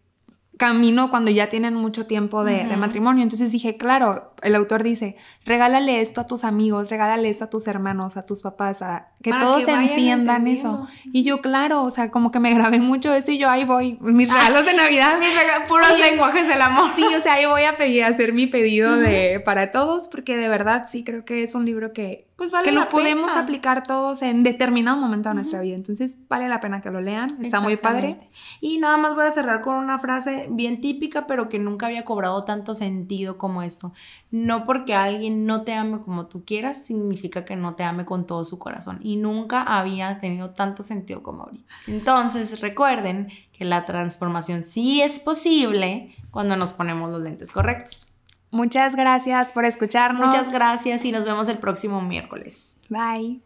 [0.58, 3.24] camino cuando ya tienen mucho tiempo de, de matrimonio.
[3.24, 7.68] Entonces dije, claro, el autor dice, regálale esto a tus amigos, regálale esto a tus
[7.68, 10.88] hermanos, a tus papás, a que Para todos que entiendan eso.
[11.06, 13.98] Y yo, claro, o sea, como que me grabé mucho eso y yo ahí voy,
[14.02, 15.18] mis regalos de Navidad.
[15.20, 16.90] Mis rega- puros lenguajes del amor.
[16.96, 20.50] Sí, o sea, yo voy a pedir, hacer mi pedido de para todos, porque de
[20.50, 23.40] verdad sí creo que es un libro que, pues vale que la lo podemos pena.
[23.40, 25.76] aplicar todos en determinado momento de nuestra vida.
[25.76, 27.38] Entonces, vale la pena que lo lean.
[27.42, 28.20] Está muy padre.
[28.60, 32.04] Y nada más voy a cerrar con una frase bien típica, pero que nunca había
[32.04, 33.94] cobrado tanto sentido como esto.
[34.30, 38.26] No porque alguien no te ame como tú quieras, significa que no te ame con
[38.26, 39.00] todo su corazón.
[39.02, 41.74] Y nunca había tenido tanto sentido como ahorita.
[41.88, 48.13] Entonces, recuerden que la transformación sí es posible cuando nos ponemos los lentes correctos.
[48.54, 50.28] Muchas gracias por escucharnos.
[50.28, 52.78] Muchas gracias y nos vemos el próximo miércoles.
[52.88, 53.42] Bye.